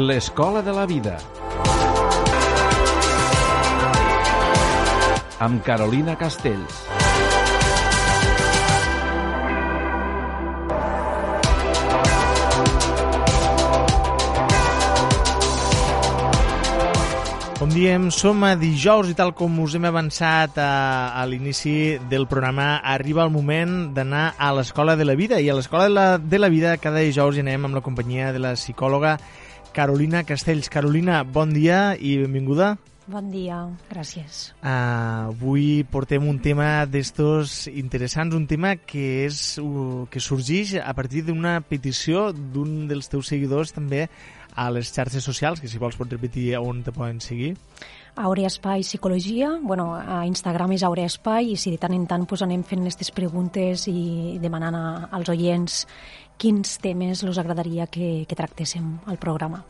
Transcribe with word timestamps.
L'escola 0.00 0.62
de 0.64 0.72
la 0.72 0.86
vida. 0.88 1.18
Amb 5.44 5.60
Carolina 5.60 6.14
Castells. 6.16 6.78
Com 17.58 17.68
diem, 17.68 18.06
som 18.08 18.40
a 18.48 18.54
dijous 18.56 19.10
i 19.12 19.18
tal 19.18 19.34
com 19.36 19.58
us 19.60 19.76
hem 19.76 19.84
avançat 19.84 20.56
a, 20.56 20.70
a 21.12 21.26
l'inici 21.28 21.98
del 22.08 22.24
programa, 22.24 22.78
arriba 22.80 23.26
el 23.26 23.34
moment 23.36 23.90
d'anar 23.92 24.30
a 24.38 24.48
l'Escola 24.56 24.96
de 24.96 25.04
la 25.04 25.18
Vida. 25.18 25.44
I 25.44 25.52
a 25.52 25.58
l'Escola 25.58 25.90
de, 25.90 25.92
la, 25.92 26.08
de 26.16 26.40
la 26.40 26.48
Vida 26.48 26.78
cada 26.80 27.04
dijous 27.04 27.36
hi 27.36 27.44
anem 27.44 27.68
amb 27.68 27.76
la 27.76 27.84
companyia 27.84 28.32
de 28.32 28.40
la 28.40 28.56
psicòloga 28.56 29.18
Carolina 29.72 30.24
Castells. 30.24 30.68
Carolina, 30.68 31.22
bon 31.24 31.52
dia 31.54 31.96
i 31.98 32.16
benvinguda. 32.20 32.76
Bon 33.10 33.26
dia, 33.32 33.56
gràcies. 33.90 34.52
Uh, 34.62 35.32
avui 35.32 35.82
portem 35.90 36.28
un 36.30 36.36
tema 36.38 36.84
d'estos 36.86 37.64
interessants, 37.66 38.36
un 38.38 38.44
tema 38.46 38.76
que, 38.78 39.24
és, 39.24 39.58
uh, 39.58 40.04
que 40.12 40.22
sorgeix 40.22 40.76
a 40.78 40.92
partir 40.94 41.24
d'una 41.26 41.56
petició 41.66 42.28
d'un 42.30 42.86
dels 42.90 43.10
teus 43.10 43.32
seguidors 43.32 43.74
també 43.74 44.04
a 44.54 44.68
les 44.70 44.92
xarxes 44.94 45.26
socials, 45.26 45.58
que 45.58 45.70
si 45.70 45.82
vols 45.82 45.98
pots 45.98 46.14
repetir 46.14 46.52
on 46.60 46.84
te 46.86 46.94
poden 46.94 47.18
seguir. 47.24 47.56
Aurea 48.20 48.46
Espai 48.46 48.82
Psicologia, 48.84 49.58
bueno, 49.62 49.94
a 49.96 50.26
Instagram 50.28 50.74
és 50.76 50.84
Aurea 50.84 51.08
Espai 51.08 51.54
i 51.54 51.56
si 51.56 51.72
de 51.72 51.80
tant 51.80 51.94
en 51.96 52.06
tant 52.06 52.26
pues, 52.28 52.44
anem 52.44 52.62
fent 52.66 52.84
aquestes 52.84 53.12
preguntes 53.16 53.86
i 53.88 54.38
demanant 54.42 54.76
a, 54.76 54.86
als 55.16 55.32
oients 55.32 55.84
quins 56.40 56.78
temes 56.80 57.24
els 57.24 57.40
agradaria 57.40 57.88
que, 57.88 58.24
que 58.28 58.36
tractéssim 58.36 58.98
al 59.06 59.20
programa. 59.20 59.64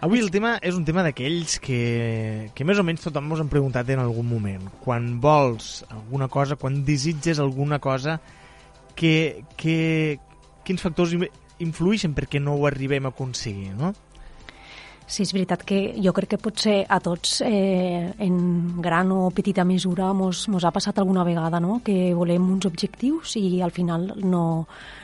Avui 0.00 0.22
el 0.24 0.30
tema 0.32 0.54
és 0.64 0.76
un 0.78 0.86
tema 0.88 1.02
d'aquells 1.04 1.58
que, 1.60 2.50
que 2.56 2.64
més 2.64 2.78
o 2.80 2.84
menys 2.86 3.04
tothom 3.04 3.28
ens 3.28 3.42
han 3.44 3.52
preguntat 3.52 3.88
en 3.92 4.00
algun 4.00 4.24
moment. 4.24 4.70
Quan 4.80 5.18
vols 5.20 5.82
alguna 5.92 6.30
cosa, 6.32 6.56
quan 6.56 6.80
desitges 6.88 7.38
alguna 7.38 7.78
cosa, 7.84 8.16
que, 8.96 9.44
que, 9.60 10.18
quins 10.64 10.80
factors 10.80 11.12
influeixen 11.60 12.16
perquè 12.16 12.40
no 12.40 12.56
ho 12.56 12.64
arribem 12.68 13.04
a 13.04 13.12
aconseguir, 13.12 13.74
no? 13.76 13.92
Sí, 15.10 15.24
és 15.26 15.32
veritat 15.34 15.64
que 15.66 15.78
jo 15.98 16.12
crec 16.14 16.36
que 16.36 16.38
potser 16.38 16.76
a 16.86 17.00
tots 17.02 17.40
eh, 17.42 18.12
en 18.22 18.36
gran 18.78 19.10
o 19.10 19.24
petita 19.34 19.64
mesura 19.66 20.12
mos, 20.14 20.44
mos 20.52 20.62
ha 20.62 20.70
passat 20.70 21.00
alguna 21.02 21.24
vegada 21.26 21.58
no? 21.58 21.80
que 21.82 22.12
volem 22.14 22.46
uns 22.54 22.68
objectius 22.68 23.34
i 23.40 23.58
al 23.58 23.74
final 23.74 24.12
no, 24.22 24.44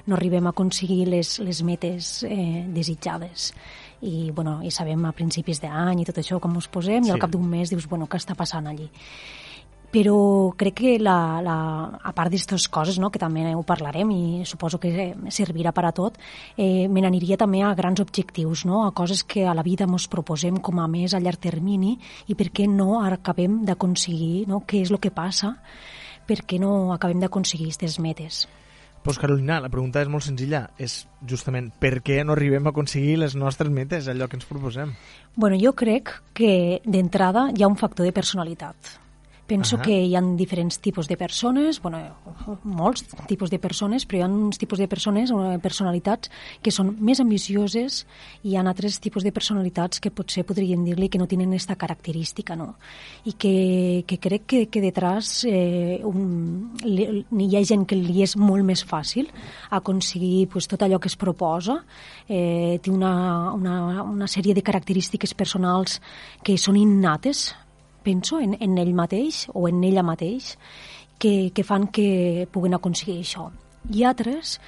no 0.07 0.15
arribem 0.15 0.47
a 0.47 0.53
aconseguir 0.55 1.09
les, 1.11 1.41
les 1.43 1.63
metes 1.67 2.21
eh, 2.23 2.63
desitjades 2.71 3.51
i, 4.07 4.31
bueno, 4.31 4.61
i 4.63 4.71
sabem 4.71 5.09
a 5.09 5.13
principis 5.17 5.59
d'any 5.65 6.05
i 6.05 6.07
tot 6.07 6.23
això 6.23 6.39
com 6.39 6.55
us 6.61 6.71
posem 6.71 7.03
sí. 7.03 7.11
i 7.11 7.17
al 7.17 7.23
cap 7.23 7.35
d'un 7.35 7.51
mes 7.51 7.75
dius, 7.75 7.89
bueno, 7.91 8.07
què 8.07 8.23
està 8.23 8.39
passant 8.39 8.71
allí? 8.71 8.87
Però 9.91 10.53
crec 10.59 10.75
que 10.81 10.95
la, 10.99 11.41
la, 11.45 11.57
a 12.03 12.13
part 12.17 12.33
d'aquestes 12.33 12.67
coses, 12.73 12.99
no, 13.01 13.11
que 13.13 13.21
també 13.23 13.45
ho 13.55 13.63
parlarem 13.67 14.11
i 14.13 14.23
suposo 14.49 14.81
que 14.83 15.13
servirà 15.33 15.73
per 15.77 15.87
a 15.87 15.93
tot, 15.97 16.19
eh, 16.57 16.89
me 16.89 17.05
n'aniria 17.05 17.39
també 17.41 17.63
a 17.63 17.75
grans 17.79 18.03
objectius, 18.03 18.67
no, 18.67 18.85
a 18.87 18.93
coses 18.93 19.23
que 19.25 19.47
a 19.47 19.55
la 19.55 19.65
vida 19.67 19.87
ens 19.87 20.09
proposem 20.13 20.59
com 20.59 20.81
a 20.81 20.89
més 20.91 21.15
a 21.15 21.23
llarg 21.23 21.41
termini 21.41 21.97
i 22.27 22.35
per 22.35 22.51
què 22.51 22.69
no 22.69 23.01
acabem 23.01 23.63
d'aconseguir, 23.65 24.47
no, 24.51 24.65
què 24.67 24.83
és 24.83 24.93
el 24.93 25.01
que 25.01 25.15
passa, 25.15 25.57
per 26.27 26.43
què 26.43 26.59
no 26.61 26.93
acabem 26.93 27.23
d'aconseguir 27.23 27.71
aquestes 27.71 28.01
metes. 28.03 28.47
Pues 29.07 29.21
Carolina, 29.23 29.61
la 29.63 29.71
pregunta 29.71 30.01
és 30.03 30.09
molt 30.11 30.27
senzilla, 30.27 30.65
és 30.83 31.05
justament 31.31 31.71
per 31.79 32.01
què 32.03 32.19
no 32.27 32.35
arribem 32.35 32.67
a 32.67 32.73
aconseguir 32.75 33.21
les 33.23 33.37
nostres 33.39 33.71
metes, 33.71 34.11
allò 34.11 34.27
que 34.27 34.35
ens 34.35 34.49
proposem? 34.51 34.97
Bueno, 35.37 35.55
jo 35.63 35.77
crec 35.79 36.11
que 36.35 36.83
d'entrada 36.83 37.53
hi 37.55 37.63
ha 37.63 37.71
un 37.71 37.79
factor 37.79 38.03
de 38.03 38.17
personalitat 38.17 38.97
Penso 39.47 39.77
uh 39.77 39.81
-huh. 39.81 39.85
que 39.85 40.05
hi 40.05 40.17
ha 40.17 40.21
diferents 40.21 40.81
tipus 40.81 41.07
de 41.07 41.17
persones, 41.17 41.81
bueno, 41.81 41.99
molts 42.65 43.05
tipus 43.27 43.51
de 43.51 43.59
persones, 43.59 44.07
però 44.07 44.19
hi 44.19 44.23
ha 44.23 44.27
uns 44.27 44.59
tipus 44.59 44.79
de 44.79 44.89
persones 44.89 45.31
o 45.31 45.59
personalitats 45.63 46.31
que 46.63 46.71
són 46.71 46.97
més 47.01 47.21
ambicioses 47.21 48.07
i 48.43 48.51
hi 48.51 48.57
ha 48.57 48.61
altres 48.67 48.99
tipus 49.01 49.23
de 49.23 49.31
personalitats 49.31 50.01
que 50.01 50.11
potser 50.11 50.45
podrien 50.45 50.85
dir-li 50.85 51.09
que 51.09 51.19
no 51.19 51.27
tenen 51.27 51.49
aquesta 51.49 51.77
característica, 51.77 52.57
no? 52.57 52.75
I 53.25 53.33
que, 53.35 54.05
que 54.07 54.19
crec 54.19 54.47
que, 54.47 54.67
que 54.67 54.81
detrás 54.81 55.45
eh, 55.45 56.01
un, 56.03 56.73
li, 56.83 57.25
hi 57.31 57.57
ha 57.57 57.65
gent 57.65 57.87
que 57.87 57.97
li 57.97 58.23
és 58.23 58.37
molt 58.37 58.65
més 58.65 58.85
fàcil 58.85 59.29
aconseguir 59.71 60.49
pues, 60.49 60.67
tot 60.67 60.83
allò 60.83 60.99
que 60.99 61.09
es 61.09 61.17
proposa, 61.17 61.85
eh, 62.29 62.81
té 62.83 62.91
una, 62.91 63.53
una, 63.53 64.03
una 64.03 64.27
sèrie 64.27 64.55
de 64.55 64.63
característiques 64.63 65.35
personals 65.35 66.01
que 66.43 66.59
són 66.59 66.77
innates 66.77 67.55
penso, 68.07 68.39
en, 68.41 68.55
en 68.63 68.79
ell 68.79 68.95
mateix 68.95 69.47
o 69.53 69.67
en 69.69 69.83
ella 69.85 70.07
mateix, 70.07 70.55
que, 71.19 71.51
que 71.53 71.65
fan 71.65 71.89
que 71.89 72.47
puguen 72.53 72.77
aconseguir 72.77 73.19
això. 73.25 73.49
Hi 73.91 74.05
ha 74.05 74.13
altres 74.13 74.59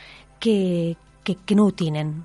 que, 0.42 0.96
que, 1.24 1.36
que 1.46 1.56
no 1.58 1.68
ho 1.68 1.74
tenen. 1.76 2.24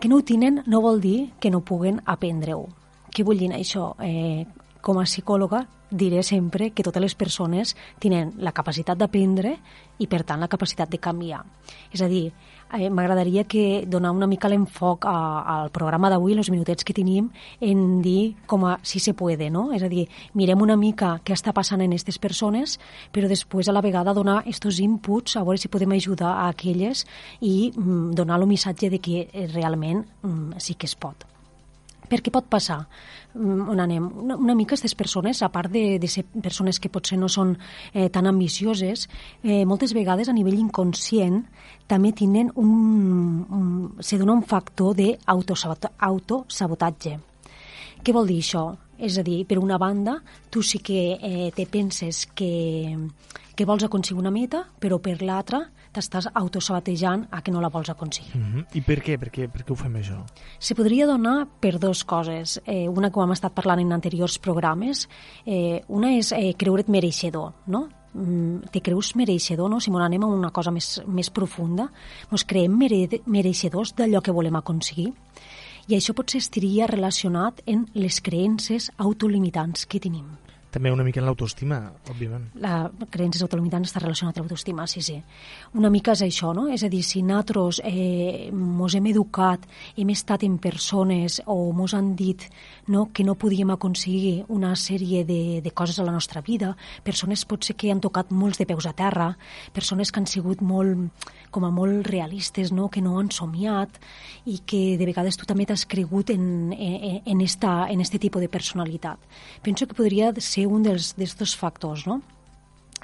Que 0.00 0.10
no 0.10 0.18
ho 0.18 0.26
tenen 0.26 0.62
no 0.66 0.82
vol 0.84 1.00
dir 1.00 1.30
que 1.40 1.50
no 1.50 1.62
puguen 1.64 2.02
aprendre-ho. 2.04 2.66
Què 3.12 3.24
vull 3.24 3.38
dir 3.38 3.52
això? 3.54 3.92
Eh, 4.02 4.44
com 4.82 4.98
a 4.98 5.06
psicòloga 5.06 5.66
diré 5.92 6.22
sempre 6.24 6.70
que 6.72 6.82
totes 6.82 7.02
les 7.02 7.14
persones 7.14 7.76
tenen 8.00 8.32
la 8.40 8.54
capacitat 8.56 8.98
d'aprendre 8.98 9.58
i, 10.00 10.08
per 10.08 10.22
tant, 10.26 10.40
la 10.40 10.50
capacitat 10.50 10.90
de 10.90 10.98
canviar. 10.98 11.44
És 11.92 12.02
a 12.02 12.08
dir, 12.10 12.32
eh, 12.72 12.90
m'agradaria 12.90 13.44
que 13.44 13.84
donar 13.86 14.10
una 14.10 14.26
mica 14.26 14.48
l'enfoc 14.48 15.06
al 15.06 15.70
programa 15.70 16.10
d'avui, 16.10 16.34
els 16.34 16.50
minutets 16.50 16.84
que 16.84 16.96
tenim, 16.96 17.30
en 17.60 18.02
dir 18.02 18.34
com 18.46 18.64
a 18.64 18.78
si 18.82 18.98
se 18.98 19.14
puede, 19.14 19.50
no? 19.50 19.70
És 19.72 19.82
a 19.82 19.88
dir, 19.88 20.08
mirem 20.34 20.62
una 20.62 20.76
mica 20.76 21.20
què 21.24 21.36
està 21.36 21.52
passant 21.52 21.80
en 21.80 21.92
aquestes 21.92 22.18
persones, 22.18 22.78
però 23.12 23.28
després 23.28 23.68
a 23.68 23.76
la 23.76 23.84
vegada 23.84 24.14
donar 24.14 24.40
aquests 24.40 24.80
inputs, 24.80 25.36
a 25.36 25.44
veure 25.44 25.58
si 25.58 25.68
podem 25.68 25.92
ajudar 25.92 26.32
a 26.32 26.48
aquelles 26.48 27.06
i 27.40 27.72
mm, 27.74 28.14
donar 28.14 28.40
el 28.40 28.46
missatge 28.46 28.90
de 28.90 28.98
que 28.98 29.28
eh, 29.32 29.46
realment 29.52 30.06
mm, 30.22 30.58
sí 30.58 30.74
que 30.74 30.86
es 30.86 30.96
pot. 30.96 31.31
Per 32.12 32.18
què 32.20 32.28
pot 32.28 32.44
passar? 32.44 32.82
Mm, 33.32 33.70
on 33.72 33.80
anem? 33.80 34.04
Una, 34.20 34.36
una 34.36 34.54
mica 34.54 34.74
aquestes 34.74 34.92
persones, 34.98 35.40
a 35.40 35.48
part 35.48 35.72
de, 35.72 35.96
de 35.98 36.08
ser 36.12 36.26
persones 36.44 36.76
que 36.76 36.90
potser 36.92 37.16
no 37.16 37.30
són 37.32 37.54
eh, 37.94 38.10
tan 38.12 38.28
ambicioses, 38.28 39.06
eh, 39.40 39.64
moltes 39.64 39.94
vegades 39.96 40.28
a 40.28 40.34
nivell 40.36 40.58
inconscient 40.60 41.40
també 41.88 42.12
tenen 42.12 42.52
un, 42.60 43.46
un, 43.48 43.70
se 44.04 44.20
dona 44.20 44.36
un 44.36 44.44
factor 44.44 44.92
d'autosabotatge. 45.00 47.16
Què 48.02 48.12
vol 48.12 48.28
dir 48.28 48.42
això? 48.44 48.66
És 49.00 49.16
a 49.16 49.24
dir, 49.24 49.46
per 49.48 49.56
una 49.62 49.80
banda, 49.80 50.18
tu 50.52 50.60
sí 50.62 50.82
que 50.84 51.16
eh, 51.16 51.48
te 51.56 51.64
penses 51.64 52.26
que, 52.36 52.92
que 53.56 53.64
vols 53.64 53.88
aconseguir 53.88 54.20
una 54.20 54.34
meta, 54.34 54.66
però 54.78 55.00
per 55.00 55.22
l'altra 55.24 55.64
t'estàs 55.92 56.28
autosabatejant 56.34 57.26
a 57.30 57.42
que 57.42 57.52
no 57.52 57.60
la 57.60 57.70
vols 57.72 57.90
aconseguir. 57.90 58.34
Mm 58.34 58.52
-hmm. 58.52 58.66
I 58.74 58.80
per 58.80 58.98
què? 59.02 59.18
Per 59.18 59.30
què? 59.30 59.48
Per 59.48 59.64
què 59.64 59.72
ho 59.72 59.76
fem 59.76 59.94
això? 59.94 60.24
Se 60.58 60.74
podria 60.74 61.06
donar 61.06 61.46
per 61.60 61.78
dues 61.78 62.04
coses. 62.04 62.60
Eh, 62.66 62.88
una 62.88 63.10
que 63.10 63.18
ho 63.18 63.24
hem 63.24 63.32
estat 63.32 63.52
parlant 63.52 63.80
en 63.80 63.92
anteriors 63.92 64.38
programes. 64.38 65.08
Eh, 65.44 65.82
una 65.88 66.16
és 66.16 66.32
eh, 66.32 66.54
creure't 66.56 66.88
mereixedor, 66.88 67.52
no? 67.66 67.88
Mm, 68.14 68.68
te 68.70 68.82
creus 68.82 69.14
mereixedor, 69.16 69.70
no? 69.70 69.80
Si 69.80 69.90
m'ho 69.90 69.98
anem 69.98 70.22
a 70.22 70.26
una 70.26 70.50
cosa 70.50 70.70
més, 70.70 71.00
més 71.06 71.30
profunda, 71.30 71.90
ens 72.30 72.44
creem 72.44 72.76
mere 72.76 73.08
mereixedors 73.26 73.94
d'allò 73.94 74.20
que 74.20 74.32
volem 74.32 74.56
aconseguir. 74.56 75.12
I 75.88 75.96
això 75.96 76.14
potser 76.14 76.38
estaria 76.38 76.86
relacionat 76.86 77.62
en 77.66 77.86
les 77.94 78.20
creences 78.20 78.92
autolimitants 78.98 79.86
que 79.86 79.98
tenim. 79.98 80.26
També 80.72 80.88
una 80.92 81.04
mica 81.04 81.20
en 81.20 81.26
l'autoestima, 81.28 81.78
òbviament. 82.08 82.46
La 82.62 82.86
creença 83.12 83.44
autolimitant 83.44 83.84
està 83.84 84.00
relacionada 84.00 84.40
amb 84.40 84.46
l'autoestima, 84.48 84.86
sí, 84.88 85.02
sí. 85.04 85.18
Una 85.76 85.90
mica 85.92 86.14
és 86.16 86.22
això, 86.24 86.54
no? 86.56 86.64
És 86.72 86.84
a 86.86 86.88
dir, 86.92 87.02
si 87.04 87.20
nosaltres 87.20 87.82
eh, 87.84 88.48
mos 88.56 88.96
hem 88.96 89.10
educat, 89.10 89.66
hem 90.00 90.12
estat 90.14 90.46
en 90.48 90.56
persones 90.62 91.42
o 91.44 91.56
mos 91.76 91.92
han 91.92 92.14
dit 92.16 92.46
no, 92.88 93.10
que 93.12 93.24
no 93.24 93.36
podíem 93.36 93.74
aconseguir 93.74 94.46
una 94.48 94.72
sèrie 94.80 95.26
de, 95.28 95.60
de 95.60 95.74
coses 95.76 96.00
a 96.00 96.06
la 96.08 96.16
nostra 96.16 96.40
vida, 96.40 96.72
persones 97.04 97.44
potser 97.44 97.76
que 97.76 97.92
han 97.92 98.00
tocat 98.00 98.32
molts 98.32 98.62
de 98.62 98.66
peus 98.66 98.88
a 98.88 98.94
terra, 98.96 99.34
persones 99.76 100.08
que 100.08 100.22
han 100.22 100.30
sigut 100.30 100.64
molt, 100.64 101.28
com 101.52 101.66
a 101.68 101.70
molt 101.70 102.08
realistes, 102.08 102.72
no? 102.72 102.88
que 102.90 103.02
no 103.04 103.18
han 103.20 103.30
somiat 103.30 104.00
i 104.48 104.58
que 104.66 104.96
de 104.98 105.06
vegades 105.08 105.38
tu 105.38 105.46
també 105.46 105.66
t'has 105.68 105.84
cregut 105.86 106.32
en, 106.34 106.72
en, 106.72 107.20
en, 107.22 107.44
esta, 107.44 107.86
en 107.92 108.00
este 108.00 108.18
tipus 108.18 108.42
de 108.42 108.48
personalitat. 108.48 109.20
Penso 109.62 109.86
que 109.86 109.98
podria 109.98 110.32
ser 110.40 110.66
un 110.66 110.82
dels 110.82 111.54
factors, 111.58 112.06
no? 112.08 112.22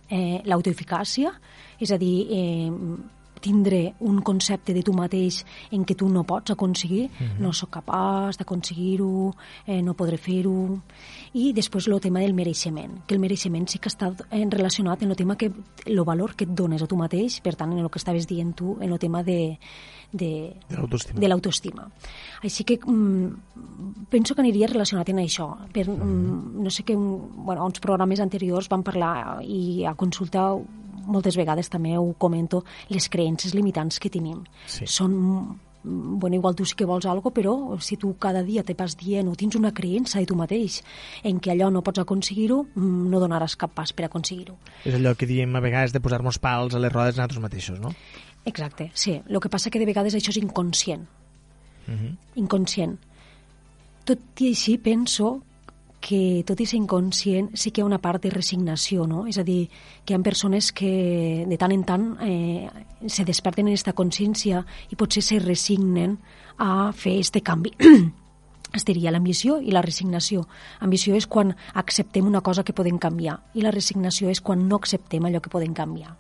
Eh, 0.08 0.40
L'autoeficàcia, 0.48 1.34
és 1.78 1.92
a 1.92 1.98
dir, 2.00 2.16
eh, 2.32 2.72
tindre 3.40 3.94
un 4.00 4.20
concepte 4.22 4.74
de 4.74 4.82
tu 4.82 4.92
mateix 4.92 5.44
en 5.72 5.84
què 5.84 5.96
tu 5.98 6.08
no 6.08 6.24
pots 6.24 6.50
aconseguir, 6.50 7.08
mm 7.08 7.24
-hmm. 7.24 7.38
no 7.40 7.52
sóc 7.52 7.70
capaç 7.70 8.38
d'aconseguir-ho, 8.38 9.34
eh, 9.66 9.82
no 9.82 9.94
podré 9.94 10.16
fer-ho... 10.16 10.80
I 11.34 11.52
després 11.52 11.86
el 11.86 12.00
tema 12.00 12.20
del 12.20 12.32
mereixement, 12.32 13.04
que 13.06 13.14
el 13.14 13.20
mereixement 13.20 13.68
sí 13.68 13.78
que 13.78 13.90
està 13.90 14.14
relacionat 14.30 15.02
en 15.02 15.10
el 15.10 15.16
tema 15.16 15.36
que 15.36 15.52
el 15.84 16.00
valor 16.04 16.34
que 16.34 16.44
et 16.44 16.50
dones 16.50 16.82
a 16.82 16.86
tu 16.86 16.96
mateix, 16.96 17.40
per 17.40 17.54
tant, 17.54 17.72
en 17.72 17.78
el 17.78 17.90
que 17.90 17.98
estaves 17.98 18.26
dient 18.26 18.54
tu, 18.54 18.78
en 18.80 18.92
el 18.92 18.98
tema 18.98 19.22
de, 19.22 19.58
de, 20.12 20.56
de 21.14 21.28
l'autoestima. 21.28 21.88
Així 22.42 22.64
que 22.64 22.78
mm, 22.80 24.06
penso 24.10 24.34
que 24.34 24.42
aniria 24.44 24.70
relacionat 24.70 25.10
amb 25.12 25.22
això. 25.22 25.48
Per, 25.74 25.84
mm. 25.88 26.62
no 26.64 26.70
sé 26.70 26.84
que 26.84 26.96
bueno, 26.96 27.66
uns 27.66 27.80
programes 27.80 28.20
anteriors 28.20 28.68
van 28.68 28.84
parlar 28.86 29.42
i 29.44 29.84
a 29.84 29.94
consulta 29.94 30.50
moltes 31.08 31.38
vegades 31.40 31.72
també 31.72 31.96
ho 31.98 32.12
comento, 32.20 32.62
les 32.92 33.08
creences 33.08 33.56
limitants 33.56 33.98
que 33.98 34.12
tenim. 34.12 34.44
Sí. 34.66 34.86
Són 34.86 35.16
bueno, 35.88 36.36
igual 36.36 36.54
tu 36.54 36.64
sí 36.66 36.74
que 36.74 36.84
vols 36.84 37.06
alguna 37.06 37.32
però 37.34 37.78
si 37.80 37.96
tu 37.96 38.16
cada 38.18 38.42
dia 38.42 38.64
te 38.66 38.74
vas 38.74 38.96
dient 38.98 39.28
o 39.30 39.34
tens 39.38 39.56
una 39.56 39.72
creença 39.72 40.18
de 40.18 40.26
tu 40.26 40.36
mateix 40.36 40.82
en 41.22 41.38
que 41.40 41.52
allò 41.52 41.70
no 41.70 41.82
pots 41.82 42.02
aconseguir-ho, 42.02 42.64
mm, 42.74 43.08
no 43.08 43.20
donaràs 43.20 43.56
cap 43.56 43.72
pas 43.74 43.92
per 43.92 44.06
aconseguir-ho. 44.06 44.58
És 44.84 44.94
allò 44.94 45.14
que 45.16 45.26
diem 45.26 45.54
a 45.56 45.60
vegades 45.60 45.92
de 45.92 46.00
posar-nos 46.00 46.38
pals 46.38 46.74
a 46.74 46.82
les 46.82 46.92
rodes 46.92 47.16
nosaltres 47.16 47.40
mateixos, 47.40 47.80
no? 47.80 47.94
Exacte, 48.44 48.90
sí. 48.94 49.20
El 49.28 49.40
que 49.40 49.48
passa 49.48 49.70
que 49.70 49.78
de 49.78 49.86
vegades 49.86 50.14
això 50.14 50.30
és 50.30 50.42
inconscient. 50.42 51.06
Uh 51.86 51.90
mhm. 51.92 51.98
-huh. 51.98 52.16
Inconscient. 52.36 52.98
Tot 54.04 54.40
i 54.40 54.48
així 54.48 54.78
penso 54.78 55.42
que 56.00 56.44
tot 56.46 56.60
i 56.60 56.66
ser 56.68 56.78
inconscient 56.78 57.50
sí 57.58 57.72
que 57.72 57.80
hi 57.80 57.84
ha 57.84 57.88
una 57.88 58.00
part 58.02 58.22
de 58.22 58.30
resignació, 58.30 59.06
no? 59.10 59.24
És 59.26 59.38
a 59.38 59.44
dir, 59.46 59.68
que 60.04 60.14
hi 60.14 60.16
ha 60.16 60.22
persones 60.22 60.70
que 60.72 61.44
de 61.48 61.58
tant 61.58 61.74
en 61.74 61.82
tant 61.88 62.06
eh, 62.22 62.68
se 63.06 63.26
desperten 63.26 63.66
en 63.66 63.74
aquesta 63.74 63.96
consciència 63.98 64.62
i 64.90 64.96
potser 64.96 65.24
se 65.26 65.40
resignen 65.42 66.18
a 66.58 66.92
fer 66.92 67.18
este 67.18 67.42
canvi. 67.42 67.74
es 68.78 68.84
diria 68.84 69.10
l'ambició 69.10 69.58
i 69.64 69.72
la 69.72 69.82
resignació. 69.82 70.46
Ambició 70.84 71.16
és 71.16 71.26
quan 71.26 71.54
acceptem 71.74 72.26
una 72.26 72.42
cosa 72.44 72.64
que 72.64 72.76
podem 72.76 72.98
canviar 73.00 73.40
i 73.54 73.64
la 73.64 73.74
resignació 73.74 74.30
és 74.30 74.42
quan 74.44 74.68
no 74.68 74.76
acceptem 74.76 75.24
allò 75.24 75.40
que 75.42 75.52
podem 75.52 75.74
canviar. 75.74 76.14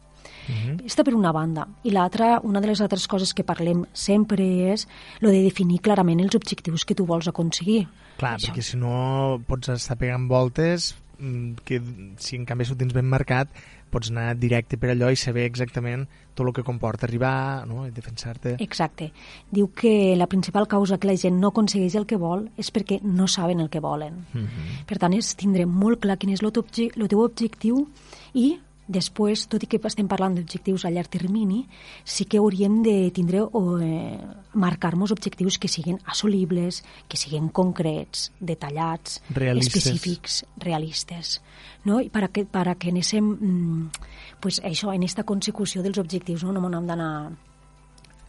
Uh 0.48 0.54
-huh. 0.54 0.84
Està 0.84 1.04
per 1.04 1.14
una 1.14 1.32
banda. 1.32 1.66
I 1.84 1.90
l'altra, 1.90 2.40
una 2.42 2.60
de 2.60 2.68
les 2.68 2.80
altres 2.80 3.06
coses 3.06 3.34
que 3.34 3.44
parlem 3.44 3.84
sempre 3.92 4.72
és 4.72 4.88
lo 5.20 5.30
de 5.30 5.42
definir 5.42 5.80
clarament 5.80 6.20
els 6.20 6.34
objectius 6.34 6.84
que 6.84 6.94
tu 6.94 7.06
vols 7.06 7.28
aconseguir. 7.28 7.86
Clar, 8.16 8.36
Això. 8.36 8.48
perquè 8.50 8.62
si 8.62 8.76
no 8.76 9.40
pots 9.46 9.68
estar 9.68 9.96
pegant 9.96 10.26
voltes 10.28 10.96
mm, 11.18 11.52
que 11.64 11.82
si 12.16 12.36
en 12.36 12.44
canvi 12.44 12.64
ho 12.70 12.76
tens 12.76 12.92
ben 12.92 13.06
marcat 13.06 13.48
pots 13.90 14.10
anar 14.10 14.36
directe 14.36 14.76
per 14.76 14.90
allò 14.92 15.10
i 15.10 15.16
saber 15.16 15.46
exactament 15.48 16.06
tot 16.34 16.46
el 16.46 16.52
que 16.52 16.64
comporta 16.66 17.06
arribar 17.06 17.66
no? 17.66 17.86
i 17.86 17.90
defensar-te. 17.90 18.56
Exacte. 18.60 19.10
Diu 19.50 19.70
que 19.74 20.14
la 20.16 20.28
principal 20.28 20.68
causa 20.68 20.98
que 20.98 21.08
la 21.08 21.16
gent 21.16 21.40
no 21.40 21.48
aconsegueix 21.48 21.96
el 21.98 22.06
que 22.06 22.20
vol 22.20 22.48
és 22.56 22.70
perquè 22.74 23.00
no 23.02 23.26
saben 23.26 23.60
el 23.60 23.70
que 23.70 23.80
volen. 23.80 24.26
Uh 24.34 24.40
-huh. 24.40 24.84
Per 24.86 24.98
tant, 24.98 25.14
és 25.14 25.34
tindre 25.34 25.66
molt 25.66 26.00
clar 26.00 26.18
quin 26.18 26.30
és 26.30 26.42
el 26.42 27.08
teu 27.08 27.20
objectiu 27.20 27.88
i 28.34 28.58
Després, 28.88 29.44
tot 29.52 29.60
i 29.60 29.68
que 29.68 29.80
estem 29.84 30.06
parlant 30.08 30.38
d'objectius 30.38 30.86
a 30.88 30.90
llarg 30.90 31.10
termini, 31.12 31.66
sí 32.08 32.24
que 32.24 32.38
hauríem 32.40 32.80
de 32.82 33.10
tindre 33.12 33.42
o 33.44 33.62
eh, 33.84 34.16
marcar-nos 34.56 35.12
objectius 35.12 35.58
que 35.60 35.68
siguin 35.68 35.98
assolibles, 36.08 36.80
que 37.08 37.20
siguin 37.20 37.50
concrets, 37.52 38.30
detallats, 38.40 39.20
realistes. 39.28 39.76
específics, 39.76 40.38
realistes. 40.56 41.42
No? 41.84 42.00
I 42.00 42.08
per 42.08 42.24
a 42.24 42.32
que, 42.32 42.46
per 42.48 42.64
a 42.72 42.78
que 42.80 42.88
anéssim, 42.88 43.28
mm, 43.28 44.08
pues 44.40 44.62
això, 44.64 44.88
en 44.94 45.04
aquesta 45.04 45.28
consecució 45.28 45.84
dels 45.84 46.00
objectius, 46.00 46.44
no, 46.48 46.56
no 46.56 46.78
hem 46.78 46.88
d'anar 46.88 47.12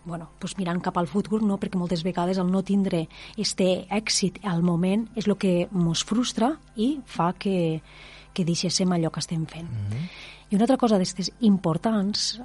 bueno, 0.05 0.29
pues 0.39 0.57
mirant 0.57 0.81
cap 0.81 0.97
al 0.97 1.07
futur, 1.07 1.41
no? 1.43 1.59
perquè 1.59 1.77
moltes 1.77 2.03
vegades 2.03 2.39
el 2.41 2.49
no 2.51 2.63
tindre 2.65 3.05
este 3.37 3.85
èxit 3.93 4.39
al 4.43 4.63
moment 4.63 5.05
és 5.15 5.27
el 5.27 5.37
que 5.37 5.67
ens 5.67 6.03
frustra 6.07 6.55
i 6.75 6.97
fa 7.05 7.33
que, 7.37 7.81
que 8.39 8.47
deixéssim 8.47 8.95
allò 8.95 9.11
que 9.11 9.19
estem 9.19 9.43
fent. 9.45 9.67
Mm 9.67 9.91
-hmm. 9.91 10.07
I 10.49 10.55
una 10.55 10.63
altra 10.63 10.77
cosa 10.77 10.95
d'aquestes 10.95 11.31
importants 11.41 12.39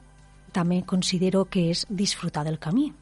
també 0.52 0.82
considero 0.82 1.44
que 1.44 1.70
és 1.70 1.86
disfrutar 1.88 2.44
del 2.44 2.58
camí. 2.58 2.92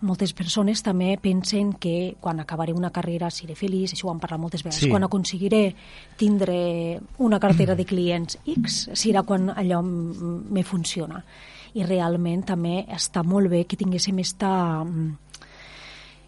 Moltes 0.00 0.32
persones 0.32 0.82
també 0.82 1.18
pensen 1.20 1.72
que 1.74 2.16
quan 2.20 2.40
acabaré 2.40 2.72
una 2.72 2.90
carrera 2.90 3.30
seré 3.30 3.54
feliç, 3.54 3.92
això 3.92 4.06
ho 4.06 4.10
han 4.10 4.20
parlat 4.20 4.40
moltes 4.40 4.62
vegades, 4.62 4.82
sí. 4.82 4.90
quan 4.90 5.04
aconseguiré 5.04 5.74
tindre 6.16 7.00
una 7.18 7.38
cartera 7.38 7.74
de 7.74 7.84
clients 7.84 8.38
X, 8.46 8.88
serà 8.94 9.22
quan 9.22 9.50
allò 9.50 9.82
me 9.82 10.62
funciona. 10.62 11.24
I 11.74 11.84
realment 11.84 12.42
també 12.42 12.86
està 12.88 13.22
molt 13.22 13.48
bé 13.48 13.64
que 13.64 13.76
tinguéssim 13.76 14.18
esta 14.18 14.84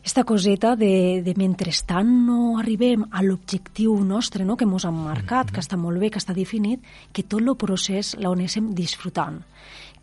esta 0.05 0.23
coseta 0.23 0.77
de, 0.77 1.23
de 1.25 1.33
mentrestant 1.35 2.11
no 2.27 2.59
arribem 2.61 3.07
a 3.09 3.23
l'objectiu 3.25 3.97
nostre 4.05 4.45
no, 4.45 4.53
que 4.55 4.67
ens 4.69 4.85
han 4.85 4.99
marcat, 5.01 5.49
que 5.49 5.65
està 5.65 5.79
molt 5.81 5.97
bé, 5.97 6.11
que 6.13 6.21
està 6.21 6.37
definit, 6.37 6.85
que 7.11 7.25
tot 7.25 7.41
el 7.41 7.57
procés 7.57 8.13
l'anéssim 8.21 8.75
disfrutant, 8.77 9.41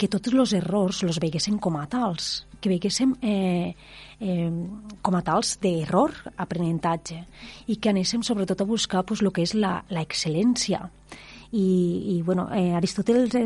que 0.02 0.10
tots 0.10 0.34
els 0.34 0.56
errors 0.58 1.04
els 1.06 1.22
veiguéssim 1.22 1.62
com 1.62 1.78
a 1.78 1.86
tals, 1.86 2.48
que 2.58 2.74
veiguéssim 2.74 3.14
eh, 3.22 3.78
eh, 4.18 4.50
com 5.06 5.16
a 5.16 5.22
tals 5.22 5.60
d'error, 5.62 6.18
aprenentatge, 6.34 7.22
i 7.70 7.78
que 7.78 7.94
anéssim 7.94 8.26
sobretot 8.26 8.66
a 8.66 8.70
buscar 8.74 9.06
pues, 9.06 9.22
el 9.22 9.30
que 9.30 9.46
és 9.46 9.54
l'excel·lència. 9.54 10.82
I, 11.52 11.68
i 12.18 12.22
bueno, 12.26 12.50
eh, 12.58 12.72
Aristòteles, 12.74 13.38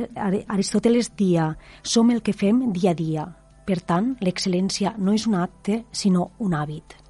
Aristòteles 0.47 1.17
dia, 1.19 1.51
som 1.83 2.15
el 2.15 2.23
que 2.23 2.31
fem 2.31 2.69
dia 2.71 2.95
a 2.95 2.95
dia, 2.95 3.25
per 3.65 3.81
tant, 3.81 4.13
l'excel·lència 4.21 4.93
no 4.97 5.15
és 5.15 5.25
un 5.27 5.35
acte, 5.41 5.83
sinó 5.91 6.29
un 6.39 6.53
hàbit. 6.53 7.01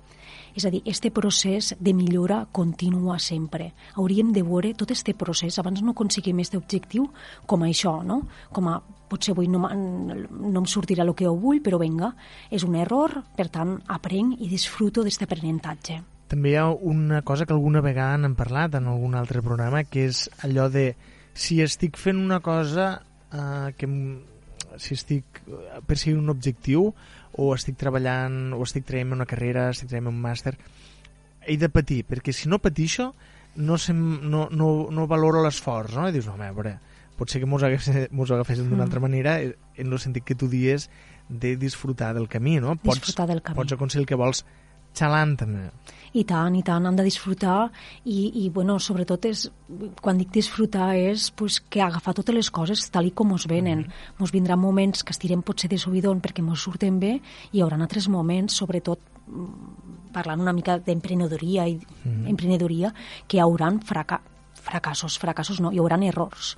És 0.55 0.63
a 0.63 0.71
dir, 0.71 0.79
este 0.87 1.11
procés 1.11 1.73
de 1.83 1.91
millora 1.93 2.45
continua 2.55 3.17
sempre. 3.19 3.73
Hauríem 3.99 4.31
de 4.31 4.41
veure 4.41 4.71
tot 4.73 4.91
este 4.95 5.13
procés 5.13 5.59
abans 5.59 5.81
no 5.83 5.91
aconseguim 5.91 6.39
este 6.39 6.55
objectiu 6.55 7.09
com 7.45 7.65
això, 7.67 7.97
no? 8.07 8.21
Com 8.55 8.69
a 8.71 8.77
potser 9.11 9.33
avui 9.35 9.49
no, 9.51 9.67
no 9.67 10.61
em 10.61 10.67
sortirà 10.71 11.03
el 11.03 11.11
que 11.13 11.27
jo 11.27 11.35
vull, 11.35 11.59
però 11.61 11.77
venga, 11.81 12.13
és 12.49 12.63
un 12.63 12.77
error, 12.79 13.19
per 13.35 13.49
tant, 13.51 13.75
aprenc 13.91 14.39
i 14.39 14.47
disfruto 14.47 15.03
d'aquest 15.03 15.27
aprenentatge. 15.27 15.99
També 16.31 16.53
hi 16.53 16.55
ha 16.57 16.69
una 16.71 17.19
cosa 17.21 17.45
que 17.45 17.53
alguna 17.53 17.83
vegada 17.85 18.15
han 18.15 18.39
parlat 18.39 18.79
en 18.79 18.87
algun 18.89 19.13
altre 19.19 19.43
programa, 19.43 19.83
que 19.83 20.07
és 20.07 20.23
allò 20.47 20.69
de 20.71 20.93
si 21.35 21.59
estic 21.61 21.99
fent 21.99 22.17
una 22.17 22.39
cosa 22.39 22.87
eh, 23.35 23.75
que 23.77 23.91
si 24.81 24.95
estic 24.97 25.41
perseguint 25.87 26.23
un 26.23 26.33
objectiu 26.33 26.89
o 27.35 27.51
estic 27.55 27.77
treballant 27.79 28.53
o 28.55 28.61
estic 28.63 28.85
traient 28.87 29.13
una 29.15 29.27
carrera, 29.29 29.69
estic 29.73 29.91
traient 29.91 30.11
un 30.11 30.19
màster 30.21 30.55
he 31.45 31.57
de 31.61 31.69
patir, 31.69 32.03
perquè 32.09 32.33
si 32.33 32.49
no 32.49 32.59
patixo 32.59 33.13
no, 33.55 33.77
sem, 33.77 33.97
no, 34.29 34.47
no, 34.51 34.69
no 34.91 35.07
valoro 35.07 35.43
l'esforç 35.45 35.95
no? 35.95 36.09
i 36.09 36.15
dius, 36.15 36.27
home, 36.31 36.47
a 36.47 36.55
veure 36.55 36.77
potser 37.15 37.39
que 37.39 37.47
mos 37.47 37.63
agaféssim 37.63 38.65
d'una 38.67 38.81
mm. 38.81 38.85
altra 38.85 38.99
manera 38.99 39.37
eh, 39.41 39.53
en 39.79 39.93
el 39.93 40.01
sentit 40.03 40.25
que 40.27 40.35
tu 40.35 40.49
dies 40.51 40.89
de 41.29 41.55
disfrutar 41.55 42.13
del 42.13 42.27
camí, 42.27 42.59
no? 42.59 42.75
Pots, 42.75 42.99
disfrutar 42.99 43.29
del 43.29 43.41
camí. 43.41 43.55
Pots 43.61 43.73
aconseguir 43.73 44.03
el 44.03 44.09
que 44.09 44.19
vols 44.19 44.43
xalant 44.97 45.35
també. 45.39 45.69
I 46.15 46.23
tant, 46.23 46.53
i 46.55 46.61
tant, 46.63 46.85
han 46.87 46.95
de 46.95 47.03
disfrutar 47.03 47.65
i, 48.07 48.45
i 48.45 48.49
bueno, 48.49 48.77
sobretot 48.79 49.25
és, 49.27 49.49
quan 49.99 50.15
dic 50.15 50.31
disfrutar 50.31 50.93
és 50.95 51.27
pues, 51.35 51.59
que 51.59 51.81
agafar 51.83 52.13
totes 52.15 52.37
les 52.37 52.49
coses 52.55 52.85
tal 52.89 53.09
i 53.09 53.11
com 53.11 53.33
us 53.35 53.47
venen. 53.51 53.79
Mm 53.79 53.91
-hmm. 54.17 54.31
Vindran 54.31 54.59
moments 54.59 55.03
que 55.03 55.11
estirem 55.11 55.41
potser 55.41 55.69
de 55.69 55.77
subidon 55.77 56.21
perquè 56.21 56.41
mos 56.41 56.61
surten 56.61 56.99
bé 56.99 57.19
i 57.51 57.57
hi 57.57 57.61
haurà 57.61 57.75
altres 57.81 58.07
moments, 58.07 58.53
sobretot 58.53 58.99
mm, 59.27 60.11
parlant 60.13 60.39
una 60.41 60.53
mica 60.53 60.79
d'emprenedoria 60.79 61.67
i 61.67 61.75
mm 61.75 61.81
-hmm. 62.03 62.29
emprenedoria, 62.29 62.93
que 63.27 63.37
hi 63.37 63.41
hauran 63.41 63.81
fraca 63.81 64.21
fracassos, 64.53 65.19
fracassos 65.19 65.59
no, 65.59 65.71
hi 65.71 65.77
hauran 65.77 66.03
errors 66.03 66.57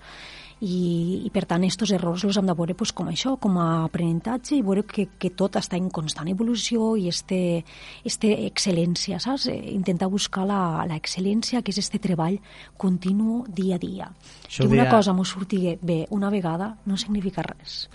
i, 0.59 1.21
i 1.27 1.29
per 1.33 1.43
tant 1.45 1.61
aquests 1.61 1.93
errors 1.93 2.23
els 2.25 2.37
hem 2.39 2.47
de 2.49 2.55
veure 2.57 2.73
pues, 2.77 2.91
com 2.95 3.09
això, 3.11 3.35
com 3.41 3.59
a 3.61 3.67
aprenentatge 3.85 4.55
i 4.57 4.63
veure 4.65 4.83
que, 4.89 5.07
que 5.19 5.29
tot 5.37 5.59
està 5.59 5.77
en 5.77 5.91
constant 5.93 6.29
evolució 6.31 6.95
i 6.97 7.07
este, 7.11 7.63
este 8.07 8.33
excel·lència, 8.47 9.19
saps? 9.21 9.47
Eh, 9.53 9.57
intentar 9.75 10.09
buscar 10.09 10.47
la, 10.49 10.61
la 10.89 10.97
excel·lència, 10.97 11.61
que 11.61 11.73
és 11.75 11.81
este 11.83 12.01
treball 12.01 12.39
continu 12.77 13.43
dia 13.47 13.77
a 13.77 13.81
dia. 13.81 14.09
Això 14.47 14.65
que 14.65 14.73
una 14.73 14.87
dia... 14.87 14.93
cosa 14.95 15.13
m'ho 15.13 15.25
surti 15.25 15.77
bé 15.81 16.05
una 16.09 16.31
vegada 16.33 16.73
no 16.85 16.97
significa 16.97 17.45
res. 17.45 17.85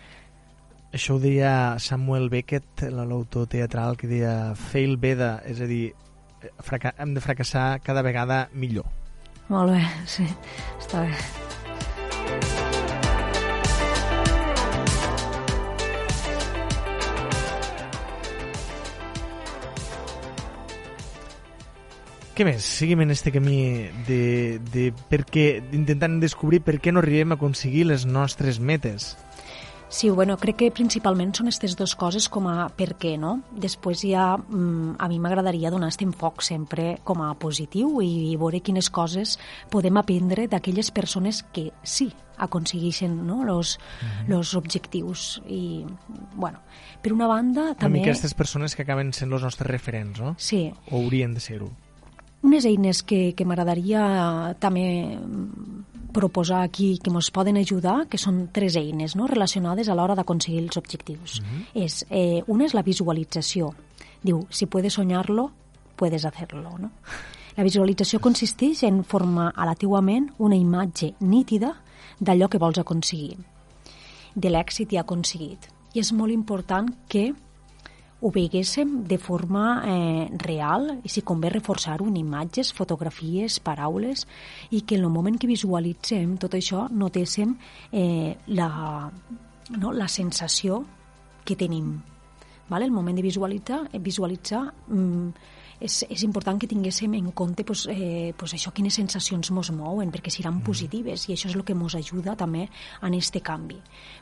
Això 0.93 1.17
ho 1.17 1.21
deia 1.23 1.81
Samuel 1.81 2.29
Beckett, 2.29 2.85
l'autor 2.93 3.49
teatral, 3.49 3.97
que 3.97 4.11
deia 4.11 4.53
fail 4.55 4.99
better, 5.01 5.39
és 5.49 5.63
a 5.65 5.69
dir, 5.71 5.87
hem 6.93 7.15
de 7.17 7.25
fracassar 7.25 7.81
cada 7.83 8.05
vegada 8.05 8.45
millor. 8.53 8.87
Molt 9.49 9.73
bé, 9.73 9.83
sí, 10.15 10.29
està 10.79 11.09
bé. 11.09 11.17
Què 22.43 22.47
més? 22.49 22.65
Seguim 22.67 22.99
en 23.05 23.13
este 23.15 23.31
camí 23.31 23.87
de, 24.09 24.59
de 24.75 24.89
per 25.07 25.21
què, 25.31 25.61
intentant 25.79 26.17
descobrir 26.19 26.59
per 26.67 26.81
què 26.83 26.91
no 26.91 26.99
arribem 26.99 27.31
a 27.31 27.37
aconseguir 27.39 27.85
les 27.87 28.03
nostres 28.03 28.57
metes. 28.59 29.13
Sí, 29.87 30.11
bueno, 30.11 30.35
crec 30.43 30.57
que 30.59 30.71
principalment 30.75 31.31
són 31.39 31.47
aquestes 31.47 31.77
dues 31.79 31.95
coses 32.01 32.27
com 32.27 32.49
a 32.51 32.65
per 32.75 32.97
què, 32.99 33.13
no? 33.15 33.37
Després 33.55 34.03
ja 34.09 34.25
mm, 34.41 34.97
a 34.99 35.07
mi 35.13 35.21
m'agradaria 35.23 35.71
donar 35.71 35.93
aquest 35.93 36.03
enfoc 36.03 36.43
sempre 36.43 36.97
com 37.07 37.23
a 37.23 37.29
positiu 37.39 38.03
i, 38.03 38.11
i 38.33 38.35
veure 38.41 38.59
quines 38.59 38.91
coses 38.91 39.37
podem 39.71 40.03
aprendre 40.03 40.49
d'aquelles 40.51 40.91
persones 40.91 41.45
que 41.55 41.69
sí 41.87 42.09
aconsegueixen 42.43 43.21
no? 43.23 43.45
los, 43.45 43.79
mm 43.79 44.09
-hmm. 44.09 44.29
los 44.35 44.57
objectius. 44.57 45.41
I, 45.47 45.87
bueno, 46.35 46.59
per 47.03 47.13
una 47.13 47.29
banda, 47.29 47.71
Una 47.71 47.75
també... 47.75 48.01
mica 48.01 48.11
aquestes 48.11 48.35
persones 48.35 48.75
que 48.75 48.83
acaben 48.83 49.13
sent 49.13 49.31
els 49.31 49.43
nostres 49.45 49.71
referents, 49.71 50.19
no? 50.19 50.35
Sí, 50.39 50.73
O 50.91 51.05
haurien 51.05 51.35
de 51.35 51.41
ser-ho. 51.41 51.71
Unes 52.43 52.67
eines 52.67 53.03
que, 53.03 53.33
que 53.35 53.47
m'agradaria 53.47 54.55
també 54.61 54.85
mm, 55.17 55.83
proposar 56.13 56.63
aquí 56.63 56.99
que 57.03 57.11
ens 57.11 57.31
poden 57.33 57.57
ajudar, 57.57 58.07
que 58.11 58.21
són 58.21 58.49
tres 58.53 58.77
eines 58.77 59.17
no? 59.17 59.27
relacionades 59.27 59.89
a 59.89 59.97
l'hora 59.97 60.17
d'aconseguir 60.19 60.61
els 60.63 60.77
objectius. 60.77 61.41
Uh 61.41 61.47
-huh. 61.47 61.85
és, 61.85 62.07
eh, 62.11 62.43
una 62.47 62.65
és 62.65 62.75
la 62.75 62.83
visualització. 62.83 63.75
Diu, 64.23 64.47
si 64.51 64.67
puedes 64.67 64.95
soñarlo, 64.95 65.51
puedes 65.97 66.25
hacerlo. 66.25 66.79
No? 66.79 66.91
La 67.57 67.65
visualització 67.65 68.21
consisteix 68.21 68.83
en 68.83 69.05
formar 69.05 69.53
a 69.55 69.67
la 69.67 69.75
teua 69.75 70.01
ment 70.01 70.31
una 70.39 70.57
imatge 70.57 71.15
nítida 71.21 71.75
d'allò 72.21 72.49
que 72.49 72.59
vols 72.59 72.79
aconseguir, 72.79 73.37
de 74.35 74.49
l'èxit 74.49 74.91
ja 74.91 75.01
aconseguit. 75.01 75.69
I 75.95 76.01
és 76.01 76.13
molt 76.13 76.33
important 76.33 76.89
que 77.09 77.35
ho 78.23 78.31
veiguéssim 78.31 79.03
de 79.11 79.19
forma 79.19 79.83
eh, 79.85 80.29
real 80.39 81.01
i 81.03 81.11
si 81.11 81.25
convé 81.27 81.51
reforçar-ho 81.51 82.07
en 82.07 82.17
imatges, 82.21 82.71
fotografies, 82.73 83.59
paraules 83.59 84.29
i 84.71 84.85
que 84.87 84.95
en 84.95 85.03
el 85.03 85.11
moment 85.11 85.39
que 85.43 85.51
visualitzem 85.51 86.37
tot 86.39 86.55
això 86.55 86.87
notéssim 86.89 87.57
eh, 87.91 88.37
la, 88.55 88.71
no, 89.75 89.91
la 89.91 90.07
sensació 90.07 90.85
que 91.45 91.59
tenim. 91.59 91.97
Vale? 92.71 92.87
El 92.87 92.95
moment 92.95 93.19
de 93.19 93.27
visualitzar, 93.27 93.83
eh, 93.91 93.99
visualitzar 93.99 94.63
mm, 94.87 95.29
és, 95.83 96.03
és 96.07 96.23
important 96.23 96.59
que 96.61 96.69
tinguéssim 96.71 97.15
en 97.19 97.31
compte 97.35 97.65
pues, 97.67 97.85
eh, 97.91 98.33
pues 98.39 98.55
això, 98.55 98.71
quines 98.75 98.95
sensacions 98.95 99.51
ens 99.51 99.71
mouen, 99.75 100.13
perquè 100.15 100.31
seran 100.31 100.61
positives 100.63 101.27
i 101.29 101.35
això 101.35 101.51
és 101.51 101.57
el 101.59 101.65
que 101.67 101.75
ens 101.75 101.97
ajuda 101.99 102.37
també 102.39 102.69
en 103.03 103.17
aquest 103.17 103.41
canvi. 103.43 103.81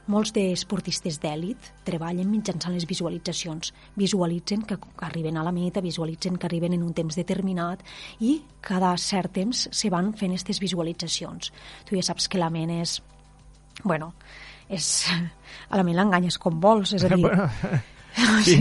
Molts 0.09 0.33
d'esportistes 0.37 1.21
d'èlit 1.21 1.71
treballen 1.85 2.31
mitjançant 2.31 2.75
les 2.75 2.89
visualitzacions. 2.89 3.75
Visualitzen 3.97 4.65
que 4.65 4.79
arriben 5.07 5.37
a 5.37 5.45
la 5.45 5.53
meta, 5.53 5.85
visualitzen 5.85 6.39
que 6.39 6.49
arriben 6.49 6.75
en 6.75 6.83
un 6.87 6.95
temps 6.97 7.17
determinat 7.17 7.85
i 8.21 8.41
cada 8.61 8.97
cert 8.97 9.35
temps 9.37 9.69
se 9.71 9.91
van 9.93 10.15
fent 10.15 10.33
aquestes 10.33 10.61
visualitzacions. 10.61 11.53
Tu 11.85 11.97
ja 11.99 12.07
saps 12.11 12.29
que 12.29 12.41
la 12.41 12.51
ment 12.51 12.73
és... 12.81 13.01
Bueno, 13.85 14.15
és... 14.69 15.07
A 15.71 15.79
la 15.79 15.85
ment 15.87 15.97
l'enganyes 15.99 16.39
com 16.39 16.57
vols, 16.63 16.95
és 16.95 17.05
a 17.05 17.11
dir... 17.15 17.27
sí, 18.47 18.57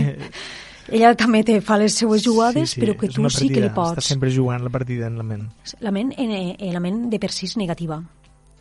ella 0.90 1.12
també 1.18 1.42
te 1.46 1.60
fa 1.64 1.78
les 1.80 1.94
seues 1.96 2.22
jugades, 2.24 2.72
sí, 2.72 2.78
sí, 2.78 2.80
però 2.82 2.96
que 2.98 3.08
és 3.08 3.14
tu 3.14 3.22
una 3.22 3.30
sí 3.30 3.46
que 3.46 3.60
li 3.60 3.68
partida, 3.68 3.74
pots. 3.76 3.98
Està 3.98 4.14
sempre 4.14 4.32
jugant 4.34 4.64
la 4.64 4.72
partida 4.74 5.06
en 5.10 5.18
la 5.20 5.26
ment. 5.26 5.46
La 5.80 5.92
ment, 5.94 6.12
eh, 6.18 6.56
eh, 6.58 6.72
la 6.74 6.82
ment 6.82 7.04
de 7.10 7.20
per 7.22 7.30
si 7.34 7.46
és 7.46 7.56
negativa. 7.60 8.00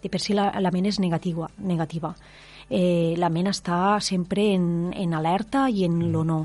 De 0.04 0.10
per 0.10 0.22
si 0.24 0.38
la, 0.38 0.52
la 0.62 0.72
ment 0.72 0.86
és 0.88 1.00
negativa. 1.00 1.50
negativa. 1.58 2.14
Eh, 2.70 3.16
la 3.18 3.32
ment 3.34 3.50
està 3.50 4.00
sempre 4.06 4.52
en, 4.54 4.94
en 4.94 5.14
alerta 5.18 5.68
i 5.70 5.86
en 5.88 5.98
mm. 5.98 6.12
lo 6.14 6.24
no. 6.24 6.40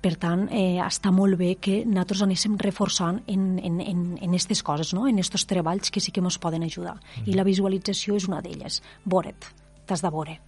Per 0.00 0.14
tant, 0.16 0.46
eh, 0.48 0.80
està 0.80 1.12
molt 1.12 1.36
bé 1.36 1.56
que 1.60 1.82
nosaltres 1.84 2.22
anéssim 2.24 2.56
reforçant 2.58 3.20
en, 3.28 3.58
en, 3.60 3.80
en, 3.84 4.04
en 4.16 4.30
aquestes 4.30 4.62
coses, 4.64 4.94
no? 4.96 5.04
en 5.06 5.20
aquests 5.20 5.44
treballs 5.44 5.92
que 5.92 6.00
sí 6.00 6.10
que 6.10 6.24
ens 6.24 6.40
poden 6.40 6.64
ajudar. 6.64 6.96
Mm. 6.96 7.28
I 7.28 7.36
la 7.36 7.44
visualització 7.44 8.16
és 8.16 8.28
una 8.30 8.40
d'elles. 8.40 8.80
Veure't, 9.04 9.52
t'has 9.84 10.00
de 10.00 10.12
veure. 10.16 10.40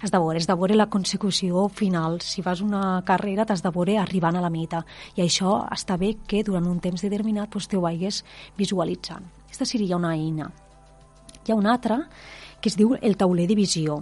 Has 0.00 0.10
de 0.10 0.18
veure, 0.18 0.38
has 0.40 0.46
de 0.48 0.56
veure 0.56 0.76
la 0.76 0.88
consecució 0.88 1.66
final. 1.68 2.20
Si 2.24 2.40
fas 2.42 2.62
una 2.64 3.02
carrera, 3.04 3.44
t'has 3.44 3.60
de 3.60 3.72
veure 3.74 3.98
arribant 4.00 4.36
a 4.36 4.40
la 4.40 4.50
meta. 4.52 4.80
I 5.16 5.26
això 5.26 5.58
està 5.74 5.98
bé 6.00 6.14
que 6.26 6.40
durant 6.46 6.64
un 6.66 6.80
temps 6.80 7.02
determinat 7.04 7.50
pues, 7.52 7.68
te 7.68 7.76
ho 7.76 7.82
vagis 7.84 8.22
visualitzant. 8.56 9.26
Aquesta 9.44 9.68
seria 9.68 9.98
una 10.00 10.14
eina. 10.16 10.48
Hi 11.44 11.52
ha 11.52 11.58
una 11.58 11.74
altra 11.74 12.00
que 12.60 12.72
es 12.72 12.78
diu 12.80 12.96
el 13.00 13.16
tauler 13.20 13.46
de 13.48 13.58
visió 13.58 14.00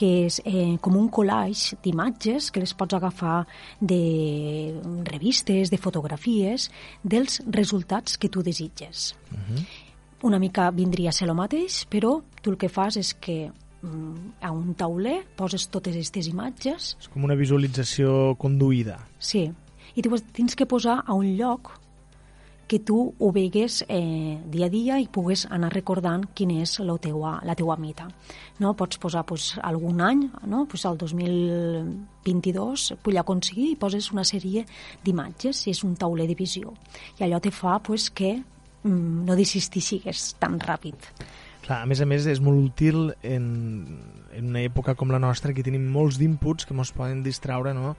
que 0.00 0.08
és 0.24 0.38
eh, 0.48 0.78
com 0.80 0.94
un 0.96 1.10
collage 1.12 1.76
d'imatges 1.84 2.48
que 2.54 2.62
les 2.62 2.72
pots 2.72 2.96
agafar 2.96 3.42
de 3.80 4.72
revistes, 5.04 5.68
de 5.68 5.76
fotografies, 5.76 6.70
dels 7.02 7.42
resultats 7.44 8.16
que 8.16 8.30
tu 8.32 8.42
desitges. 8.42 9.14
Uh 9.30 9.36
-huh. 9.36 9.66
Una 10.22 10.38
mica 10.38 10.70
vindria 10.70 11.10
a 11.10 11.12
ser 11.12 11.28
el 11.28 11.34
mateix, 11.34 11.86
però 11.88 12.22
tu 12.40 12.50
el 12.50 12.56
que 12.56 12.68
fas 12.68 12.96
és 12.96 13.14
que 13.14 13.52
a 13.82 14.50
un 14.52 14.74
tauler 14.76 15.22
poses 15.36 15.66
totes 15.72 15.94
aquestes 15.96 16.28
imatges 16.28 16.94
És 17.00 17.08
com 17.08 17.24
una 17.24 17.36
visualització 17.38 18.34
conduïda. 18.40 18.98
Sí, 19.18 19.46
i 19.96 20.02
tu 20.04 20.18
tens 20.36 20.56
que 20.56 20.68
posar 20.68 21.00
a 21.06 21.16
un 21.16 21.32
lloc 21.38 21.72
que 22.70 22.78
tu 22.78 23.14
ho 23.18 23.32
vegues 23.34 23.84
eh, 23.88 24.38
dia 24.46 24.66
a 24.66 24.70
dia 24.70 25.00
i 25.02 25.08
pugues 25.10 25.42
anar 25.50 25.72
recordant 25.72 26.22
quina 26.38 26.60
és 26.62 26.76
la 26.86 26.94
teua, 27.02 27.32
la 27.42 27.56
teua 27.58 27.74
meta. 27.74 28.06
No? 28.62 28.76
Pots 28.78 29.00
posar 29.02 29.24
pues, 29.26 29.56
algun 29.58 29.98
any, 30.06 30.28
no? 30.46 30.68
pues, 30.70 30.84
el 30.86 31.00
2022 31.00 32.92
vull 33.02 33.18
aconseguir 33.18 33.72
i 33.72 33.80
poses 33.80 34.12
una 34.14 34.22
sèrie 34.22 34.62
d'imatges 35.02 35.64
és 35.66 35.82
un 35.82 35.96
tauler 35.98 36.28
de 36.30 36.38
visió. 36.38 36.76
I 37.18 37.26
allò 37.26 37.42
te 37.42 37.50
fa 37.50 37.80
pues, 37.82 38.06
que 38.14 38.36
mm, 38.38 39.26
no 39.26 39.34
desistixigues 39.34 40.36
tan 40.38 40.60
ràpid. 40.62 41.10
Clar, 41.66 41.82
a 41.82 41.86
més 41.86 42.00
a 42.00 42.06
més 42.06 42.26
és 42.26 42.40
molt 42.40 42.58
útil 42.72 43.12
en, 43.22 43.98
en 44.32 44.48
una 44.48 44.62
època 44.64 44.94
com 44.96 45.10
la 45.12 45.18
nostra 45.20 45.52
que 45.52 45.62
tenim 45.62 45.90
molts 45.92 46.18
d'inputs 46.18 46.64
que 46.64 46.74
ens 46.74 46.92
poden 46.96 47.22
distraure 47.22 47.74
no? 47.74 47.96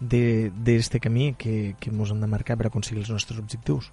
d'aquest 0.00 0.96
camí 1.02 1.34
que, 1.36 1.74
que 1.80 1.90
ens 1.90 2.10
hem 2.14 2.20
de 2.20 2.30
marcar 2.30 2.56
per 2.56 2.70
aconseguir 2.70 3.02
els 3.02 3.10
nostres 3.10 3.38
objectius. 3.42 3.90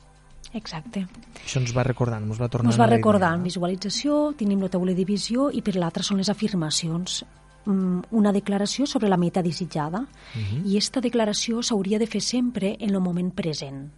Exacte. 0.54 1.04
Això 1.44 1.60
ens 1.60 1.74
va 1.76 1.84
recordant, 1.84 2.24
ens 2.24 2.40
va 2.40 2.48
tornant 2.48 2.72
Ens 2.72 2.80
va 2.80 2.88
idea, 2.88 2.98
recordant 2.98 3.42
no? 3.42 3.50
visualització, 3.50 4.22
tenim 4.40 4.62
la 4.64 4.70
taula 4.72 4.94
de 4.96 5.04
visió 5.06 5.50
i 5.52 5.62
per 5.62 5.76
l'altra 5.76 6.04
són 6.04 6.22
les 6.22 6.30
afirmacions. 6.32 7.24
Mm, 7.66 8.08
Una 8.16 8.32
declaració 8.32 8.86
sobre 8.88 9.10
la 9.10 9.18
meta 9.18 9.42
desitjada 9.44 10.06
Uh 10.08 10.40
-huh. 10.40 10.62
i 10.66 10.78
aquesta 10.78 11.02
declaració 11.02 11.62
s'hauria 11.62 12.00
de 12.00 12.08
fer 12.08 12.22
sempre 12.22 12.78
en 12.80 12.90
el 12.96 13.02
moment 13.02 13.34
present. 13.34 13.90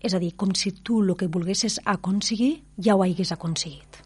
És 0.00 0.14
a 0.14 0.20
dir, 0.22 0.34
com 0.38 0.54
si 0.54 0.72
tu 0.72 1.00
el 1.02 1.16
que 1.18 1.26
volguessis 1.26 1.80
aconseguir 1.84 2.52
ja 2.78 2.94
ho 2.94 3.02
hagués 3.02 3.32
aconseguit. 3.34 4.02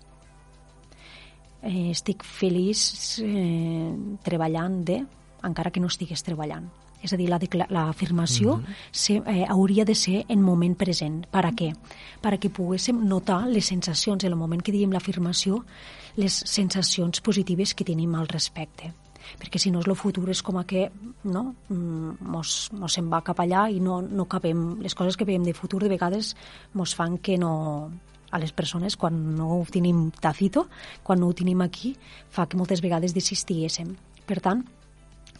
Eh, 1.62 1.90
estic 1.92 2.24
feliç 2.24 3.20
eh, 3.22 3.92
treballant 4.24 4.80
de, 4.88 5.02
encara 5.44 5.70
que 5.70 5.82
no 5.82 5.90
estigués 5.92 6.24
treballant. 6.24 6.70
És 7.02 7.12
a 7.12 7.18
dir, 7.18 7.28
la 7.28 7.38
l'afirmació 7.68 8.56
mm 8.56 8.64
-hmm. 8.64 9.22
eh, 9.26 9.44
hauria 9.48 9.84
de 9.84 9.94
ser 9.94 10.24
en 10.28 10.40
moment 10.40 10.76
present. 10.76 11.26
Per 11.26 11.44
a 11.44 11.50
què? 11.50 11.74
Per 12.20 12.34
a 12.34 12.38
que 12.38 12.50
poguéssim 12.50 13.04
notar 13.08 13.46
les 13.48 13.66
sensacions, 13.66 14.24
en 14.24 14.32
el 14.32 14.38
moment 14.38 14.62
que 14.62 14.72
diem 14.72 14.92
l'afirmació, 14.92 15.64
les 16.16 16.32
sensacions 16.32 17.20
positives 17.20 17.74
que 17.74 17.84
tenim 17.84 18.14
al 18.14 18.28
respecte 18.28 18.94
perquè 19.38 19.58
si 19.58 19.70
no 19.70 19.80
el 19.80 19.96
futur 19.96 20.28
és 20.30 20.42
com 20.42 20.58
a 20.58 20.64
que 20.64 20.90
no? 21.24 21.54
Mm, 21.68 22.16
mos, 22.20 22.70
mos 22.72 22.92
se'n 22.92 23.10
va 23.10 23.22
cap 23.22 23.38
allà 23.40 23.68
i 23.70 23.80
no, 23.80 24.00
no 24.02 24.26
capem, 24.26 24.80
les 24.82 24.94
coses 24.94 25.16
que 25.16 25.24
veiem 25.24 25.44
de 25.44 25.54
futur 25.54 25.82
de 25.82 25.88
vegades 25.88 26.34
mos 26.74 26.94
fan 26.94 27.18
que 27.18 27.38
no 27.38 27.90
a 28.32 28.38
les 28.38 28.52
persones 28.52 28.96
quan 28.96 29.36
no 29.36 29.58
ho 29.58 29.64
tenim 29.68 30.10
tacito, 30.10 30.68
quan 31.02 31.20
no 31.20 31.28
ho 31.28 31.34
tenim 31.36 31.60
aquí 31.60 31.96
fa 32.30 32.46
que 32.46 32.56
moltes 32.56 32.80
vegades 32.80 33.12
desistiguéssim 33.14 33.92
per 34.26 34.40
tant, 34.40 34.62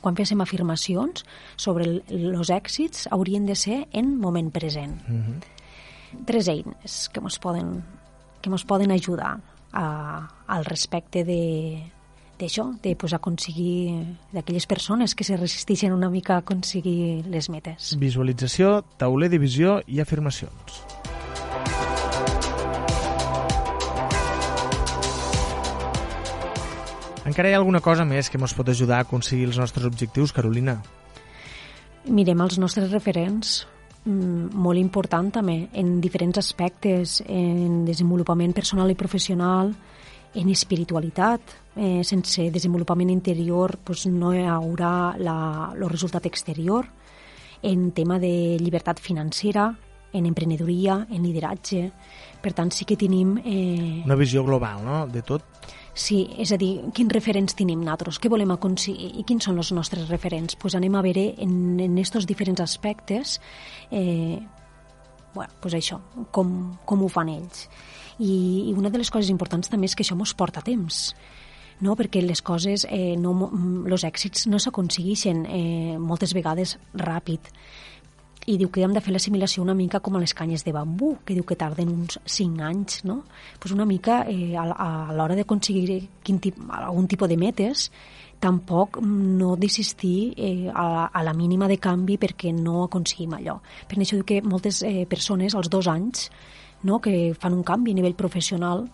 quan 0.02 0.16
féssim 0.18 0.40
afirmacions 0.42 1.24
sobre 1.56 1.86
els 2.10 2.50
èxits 2.50 3.06
haurien 3.14 3.46
de 3.46 3.56
ser 3.56 3.86
en 3.92 4.16
moment 4.18 4.50
present 4.52 4.98
Uh 5.08 5.14
-huh. 5.14 5.38
tres 6.26 6.48
eines 6.48 7.08
que 7.08 7.20
ens 7.20 7.38
poden, 7.38 7.82
que 8.42 8.50
ens 8.50 8.64
poden 8.64 8.90
ajudar 8.90 9.40
a, 9.72 10.28
al 10.46 10.64
respecte 10.64 11.24
de 11.24 11.90
d'això, 12.42 12.66
de 12.82 12.96
pues, 12.98 13.14
aconseguir 13.14 14.02
d'aquelles 14.34 14.66
persones 14.66 15.14
que 15.14 15.24
se 15.24 15.38
resisteixen 15.38 15.94
una 15.94 16.10
mica 16.10 16.36
a 16.36 16.42
aconseguir 16.42 17.24
les 17.30 17.48
metes. 17.48 17.94
Visualització, 18.00 18.80
tauler 18.98 19.30
de 19.32 19.40
visió 19.42 19.80
i 19.86 20.02
afirmacions. 20.02 20.82
Encara 27.22 27.48
hi 27.48 27.54
ha 27.54 27.60
alguna 27.60 27.80
cosa 27.80 28.04
més 28.04 28.28
que 28.28 28.36
ens 28.40 28.52
pot 28.52 28.68
ajudar 28.68 28.98
a 28.98 29.06
aconseguir 29.06 29.46
els 29.46 29.58
nostres 29.60 29.86
objectius, 29.86 30.34
Carolina? 30.34 30.80
Mirem 32.10 32.40
els 32.42 32.58
nostres 32.58 32.90
referents, 32.90 33.62
mm, 34.04 34.50
molt 34.58 34.78
important 34.80 35.30
també, 35.30 35.68
en 35.72 36.00
diferents 36.00 36.38
aspectes, 36.38 37.22
en 37.26 37.84
desenvolupament 37.86 38.52
personal 38.52 38.90
i 38.90 38.98
professional, 38.98 39.72
en 40.34 40.48
espiritualitat. 40.50 41.58
Eh, 41.76 42.02
sense 42.04 42.50
desenvolupament 42.52 43.10
interior 43.10 43.78
pues, 43.84 44.06
no 44.06 44.34
hi 44.34 44.44
haurà 44.44 45.14
el 45.16 45.88
resultat 45.88 46.26
exterior. 46.26 46.88
En 47.62 47.92
tema 47.92 48.18
de 48.18 48.58
llibertat 48.58 48.98
financera, 49.00 49.70
en 50.12 50.26
emprenedoria, 50.26 51.06
en 51.10 51.22
lideratge. 51.22 51.86
Per 52.42 52.52
tant, 52.52 52.72
sí 52.74 52.84
que 52.84 52.98
tenim... 52.98 53.36
Eh, 53.44 54.02
Una 54.04 54.18
visió 54.18 54.42
global, 54.44 54.82
no?, 54.84 55.06
de 55.06 55.22
tot. 55.22 55.46
Sí, 55.94 56.24
és 56.40 56.50
a 56.52 56.56
dir, 56.56 56.88
quins 56.96 57.12
referents 57.12 57.54
tenim 57.54 57.82
nosaltres, 57.84 58.18
què 58.18 58.30
volem 58.32 58.50
aconseguir 58.54 59.10
i 59.20 59.24
quins 59.28 59.44
són 59.44 59.60
els 59.60 59.70
nostres 59.76 60.08
referents? 60.08 60.56
Pues 60.56 60.74
anem 60.74 60.96
a 60.96 61.02
veure 61.04 61.26
en, 61.44 61.54
en 61.84 61.98
estos 62.00 62.26
diferents 62.26 62.64
aspectes 62.64 63.36
eh, 63.90 64.40
bueno, 65.34 65.52
pues 65.60 65.74
això, 65.74 65.98
com, 66.30 66.78
com 66.84 67.04
ho 67.04 67.08
fan 67.12 67.30
ells. 67.32 67.66
I, 68.22 68.34
I 68.70 68.74
una 68.78 68.90
de 68.90 69.02
les 69.02 69.10
coses 69.10 69.30
importants 69.34 69.72
també 69.72 69.90
és 69.90 69.96
que 69.98 70.06
això 70.06 70.16
ens 70.18 70.34
porta 70.38 70.62
temps 70.64 71.08
no? 71.82 71.96
perquè 71.98 72.22
les 72.22 72.42
coses, 72.42 72.86
eh, 72.88 73.16
no, 73.18 73.34
els 73.90 74.04
èxits 74.06 74.46
no 74.48 74.60
s'aconsegueixen 74.62 75.46
eh, 75.46 75.96
moltes 75.98 76.34
vegades 76.36 76.78
ràpid 76.94 77.50
i 78.46 78.56
diu 78.58 78.70
que 78.74 78.82
hem 78.82 78.94
de 78.94 79.00
fer 79.02 79.12
l'assimilació 79.14 79.62
una 79.62 79.74
mica 79.78 80.00
com 80.02 80.16
a 80.16 80.22
les 80.22 80.34
canyes 80.34 80.64
de 80.66 80.72
bambú, 80.74 81.12
que 81.24 81.34
diu 81.36 81.44
que 81.46 81.58
tarden 81.58 81.92
uns 81.92 82.18
5 82.26 82.64
anys, 82.66 83.04
no? 83.06 83.22
Pues 83.60 83.74
una 83.74 83.86
mica 83.86 84.24
eh, 84.26 84.56
a, 84.58 84.64
a 84.66 84.88
l'hora 85.14 85.36
d'aconseguir 85.38 86.00
tip, 86.26 86.58
algun 86.66 87.06
tipus 87.06 87.30
de 87.30 87.38
metes, 87.38 87.90
tampoc 88.42 88.98
no 89.02 89.54
desistir 89.54 90.34
eh, 90.36 90.70
a, 90.74 91.06
a 91.06 91.22
la 91.22 91.34
mínima 91.38 91.68
de 91.70 91.78
canvi 91.78 92.18
perquè 92.18 92.50
no 92.56 92.88
aconseguim 92.88 93.36
allò. 93.38 93.60
Per 93.86 94.00
això 94.00 94.18
diu 94.18 94.26
que 94.26 94.42
moltes 94.42 94.82
eh, 94.82 95.06
persones 95.06 95.54
als 95.54 95.70
dos 95.70 95.86
anys 95.86 96.26
no, 96.82 97.00
que 97.00 97.34
fan 97.38 97.54
un 97.54 97.62
canvi 97.62 97.92
a 97.92 98.00
nivell 98.00 98.18
professional 98.18 98.86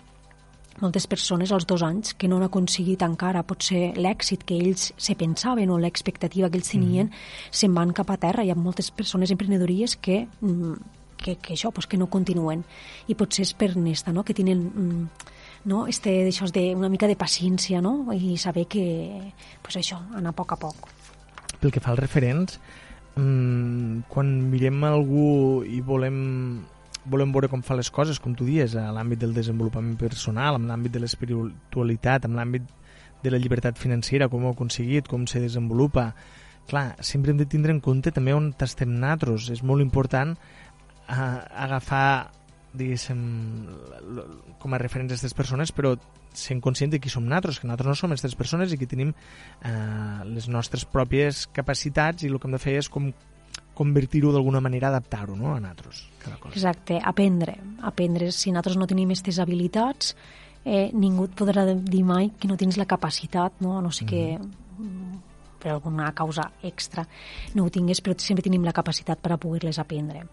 moltes 0.80 1.08
persones 1.10 1.50
als 1.52 1.66
dos 1.66 1.82
anys 1.82 2.14
que 2.14 2.28
no 2.28 2.36
han 2.38 2.46
aconseguit 2.46 3.02
encara 3.02 3.42
potser 3.46 3.96
l'èxit 3.98 4.44
que 4.46 4.58
ells 4.58 4.92
se 4.96 5.16
pensaven 5.18 5.72
o 5.74 5.78
l'expectativa 5.78 6.50
que 6.50 6.60
ells 6.60 6.70
tenien, 6.70 7.08
mm. 7.08 7.50
se'n 7.50 7.74
van 7.74 7.94
cap 7.96 8.10
a 8.14 8.18
terra. 8.20 8.44
Hi 8.44 8.52
ha 8.52 8.58
moltes 8.58 8.92
persones 8.94 9.32
emprenedories 9.34 9.96
que, 9.96 10.26
mm, 10.40 10.74
que, 11.18 11.34
que 11.42 11.56
això, 11.56 11.72
pues, 11.74 11.88
que 11.90 11.98
no 11.98 12.06
continuen. 12.06 12.62
I 13.08 13.18
potser 13.18 13.48
és 13.48 13.54
per 13.58 13.74
nesta, 13.76 14.14
no?, 14.14 14.22
que 14.22 14.36
tenen 14.38 14.62
mm, 14.68 15.34
no? 15.64 15.86
este, 15.86 16.20
això 16.28 16.46
de, 16.52 16.74
una 16.76 16.88
mica 16.88 17.10
de 17.10 17.18
paciència 17.18 17.82
no? 17.82 18.12
i 18.14 18.36
saber 18.38 18.66
que 18.70 18.84
pues 19.62 19.78
això, 19.80 19.98
anar 20.14 20.30
a 20.30 20.38
poc 20.38 20.54
a 20.54 20.60
poc. 20.60 20.90
Pel 21.58 21.74
que 21.74 21.82
fa 21.82 21.90
als 21.90 22.04
referents, 22.04 22.60
mmm, 23.16 24.04
quan 24.08 24.30
mirem 24.52 24.84
algú 24.86 25.64
i 25.66 25.80
volem 25.82 26.20
volem 27.10 27.32
veure 27.34 27.50
com 27.50 27.62
fa 27.64 27.76
les 27.78 27.90
coses, 27.90 28.20
com 28.22 28.34
tu 28.36 28.46
dies, 28.48 28.76
a 28.76 28.88
l'àmbit 28.94 29.22
del 29.22 29.34
desenvolupament 29.36 29.96
personal, 30.00 30.58
en 30.58 30.68
l'àmbit 30.70 30.94
de 30.94 31.02
l'espiritualitat, 31.02 32.28
en 32.28 32.36
l'àmbit 32.38 32.66
de 33.22 33.32
la 33.32 33.40
llibertat 33.42 33.78
financera, 33.78 34.28
com 34.28 34.44
ho 34.44 34.52
ha 34.52 34.56
aconseguit, 34.56 35.08
com 35.08 35.26
se 35.26 35.42
desenvolupa. 35.42 36.12
Clar, 36.68 36.92
sempre 37.00 37.32
hem 37.32 37.40
de 37.40 37.48
tindre 37.48 37.72
en 37.74 37.80
compte 37.80 38.12
també 38.14 38.34
on 38.36 38.52
estem 38.64 38.92
natros. 39.00 39.48
És 39.50 39.64
molt 39.64 39.82
important 39.82 40.36
eh, 40.36 41.38
agafar 41.66 42.30
diguéssim, 42.78 43.20
com 44.60 44.74
a 44.74 44.80
referents 44.80 45.14
aquestes 45.14 45.34
persones, 45.34 45.72
però 45.72 45.94
sent 46.36 46.60
conscient 46.62 46.92
de 46.92 47.00
qui 47.00 47.10
som 47.10 47.24
nosaltres, 47.26 47.58
que 47.58 47.66
nosaltres 47.66 47.88
no 47.88 47.96
som 47.96 48.12
aquestes 48.12 48.36
persones 48.38 48.72
i 48.72 48.78
que 48.78 48.88
tenim 48.90 49.14
eh, 49.14 49.72
les 50.28 50.48
nostres 50.52 50.84
pròpies 50.84 51.46
capacitats 51.56 52.22
i 52.22 52.30
el 52.30 52.38
que 52.38 52.48
hem 52.48 52.54
de 52.54 52.62
fer 52.62 52.76
és 52.78 52.90
com 52.92 53.10
convertir-ho 53.78 54.32
d'alguna 54.34 54.62
manera, 54.64 54.90
adaptar-ho 54.90 55.36
no? 55.38 55.54
a 55.54 55.60
nosaltres. 55.62 56.02
Cada 56.18 56.36
cosa. 56.42 56.54
Exacte, 56.56 56.98
aprendre. 56.98 57.56
Aprendre. 57.86 58.32
Si 58.34 58.50
nosaltres 58.50 58.78
no 58.80 58.88
tenim 58.90 59.12
aquestes 59.12 59.38
habilitats, 59.42 60.16
eh, 60.64 60.88
ningú 60.92 61.28
et 61.28 61.36
podrà 61.38 61.64
dir 61.72 62.02
mai 62.04 62.32
que 62.38 62.50
no 62.50 62.58
tens 62.58 62.80
la 62.80 62.88
capacitat, 62.90 63.62
no, 63.64 63.78
no 63.84 63.94
sé 63.94 64.04
mm. 64.04 64.08
que 64.08 65.38
per 65.58 65.72
alguna 65.74 66.12
causa 66.14 66.50
extra 66.62 67.02
no 67.54 67.64
ho 67.66 67.70
tingués, 67.70 68.02
però 68.02 68.14
sempre 68.18 68.44
tenim 68.46 68.66
la 68.66 68.74
capacitat 68.74 69.18
per 69.22 69.34
a 69.34 69.40
poder-les 69.42 69.80
aprendre 69.82 70.26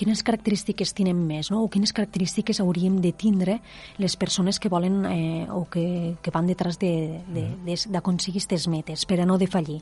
quines 0.00 0.22
característiques 0.24 0.94
tenen 0.96 1.18
més, 1.26 1.50
no? 1.52 1.64
o 1.64 1.68
quines 1.68 1.92
característiques 1.92 2.60
hauríem 2.62 3.00
de 3.02 3.12
tindre 3.12 3.58
les 3.98 4.16
persones 4.16 4.60
que 4.62 4.70
volen 4.72 5.02
eh, 5.10 5.46
o 5.50 5.66
que, 5.68 6.16
que 6.22 6.32
van 6.32 6.46
detrás 6.48 6.78
d'aconseguir 6.80 7.26
de, 7.34 7.74
de, 7.74 7.76
de, 7.90 8.30
aquestes 8.30 8.68
metes 8.70 9.04
per 9.04 9.20
a 9.20 9.26
no 9.26 9.36
defallir. 9.36 9.80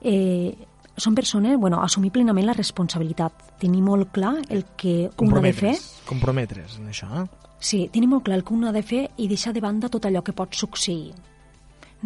Eh, 0.00 0.54
són 0.96 1.14
persones, 1.14 1.58
bueno, 1.60 1.82
assumir 1.84 2.10
plenament 2.12 2.46
la 2.46 2.54
responsabilitat, 2.56 3.58
tenir 3.60 3.82
molt 3.84 4.12
clar 4.16 4.36
el 4.48 4.64
que 4.76 5.10
un 5.20 5.36
ha 5.36 5.42
de 5.44 5.52
fer. 5.52 5.74
Comprometre's 6.08 6.78
en 6.80 6.88
això, 6.88 7.08
eh? 7.20 7.26
Sí, 7.60 7.86
tenir 7.92 8.08
molt 8.08 8.24
clar 8.24 8.38
el 8.38 8.44
que 8.44 8.54
un 8.54 8.64
ha 8.64 8.72
de 8.72 8.82
fer 8.84 9.06
i 9.16 9.28
deixar 9.28 9.52
de 9.52 9.60
banda 9.64 9.90
tot 9.92 10.06
allò 10.08 10.22
que 10.24 10.34
pot 10.36 10.54
succeir. 10.54 11.12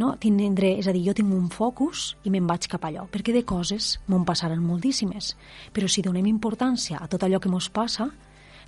No? 0.01 0.15
Tindré, 0.23 0.77
és 0.79 0.87
a 0.89 0.95
dir, 0.95 1.03
jo 1.09 1.15
tinc 1.15 1.33
un 1.35 1.49
focus 1.51 2.15
i 2.25 2.31
me'n 2.31 2.47
vaig 2.47 2.69
cap 2.71 2.85
allò, 2.87 3.07
perquè 3.11 3.35
de 3.35 3.45
coses 3.45 3.97
m'on 4.09 4.25
passaran 4.25 4.63
moltíssimes. 4.63 5.35
Però 5.75 5.89
si 5.91 6.03
donem 6.03 6.27
importància 6.31 6.99
a 7.03 7.09
tot 7.11 7.27
allò 7.27 7.41
que 7.43 7.51
mos 7.51 7.69
passa, 7.69 8.09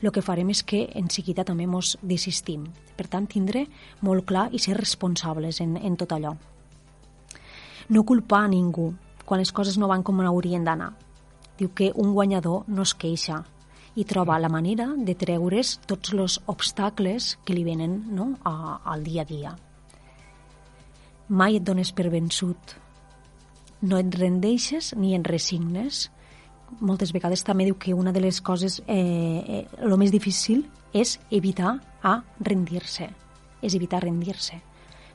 el 0.03 0.11
que 0.11 0.23
farem 0.23 0.51
és 0.51 0.65
que 0.67 0.89
en 0.99 1.09
seguida 1.11 1.45
també 1.47 1.69
mos 1.71 1.97
desistim. 2.03 2.67
Per 2.99 3.07
tant, 3.07 3.29
tindre 3.31 3.69
molt 4.03 4.27
clar 4.27 4.49
i 4.53 4.59
ser 4.59 4.75
responsables 4.77 5.63
en, 5.63 5.77
en 5.79 5.97
tot 5.97 6.13
allò. 6.13 6.35
No 7.89 8.03
culpar 8.07 8.45
a 8.45 8.51
ningú, 8.51 8.91
quan 9.25 9.41
les 9.41 9.53
coses 9.53 9.79
no 9.79 9.89
van 9.89 10.03
com 10.03 10.21
haurien 10.21 10.65
d'anar. 10.65 10.93
Diu 11.59 11.71
que 11.75 11.93
un 11.95 12.13
guanyador 12.13 12.65
no 12.67 12.83
es 12.83 12.95
queixa 12.95 13.43
i 13.95 14.05
troba 14.09 14.39
la 14.41 14.49
manera 14.49 14.89
de 14.97 15.15
treure's 15.15 15.77
tots 15.87 16.15
els 16.15 16.39
obstacles 16.47 17.37
que 17.45 17.55
li 17.55 17.65
venen 17.65 17.99
no? 18.17 18.33
a, 18.45 18.81
al 18.85 19.05
dia 19.05 19.23
a 19.23 19.29
dia. 19.29 19.53
Mai 21.29 21.57
et 21.57 21.65
dones 21.65 21.93
per 21.93 22.09
vençut. 22.13 22.77
No 23.83 23.99
et 23.99 24.15
rendeixes 24.15 24.93
ni 24.97 25.15
en 25.17 25.25
resignes. 25.25 26.07
Moltes 26.81 27.13
vegades 27.13 27.45
també 27.45 27.67
diu 27.69 27.77
que 27.77 27.95
una 27.95 28.13
de 28.13 28.21
les 28.21 28.41
coses, 28.41 28.81
eh, 28.87 29.65
eh, 29.69 29.97
més 29.99 30.13
difícil 30.13 30.65
és 30.93 31.19
evitar 31.31 31.79
a 32.03 32.23
rendir-se. 32.41 33.09
És 33.63 33.75
evitar 33.75 34.03
rendir-se. 34.03 34.61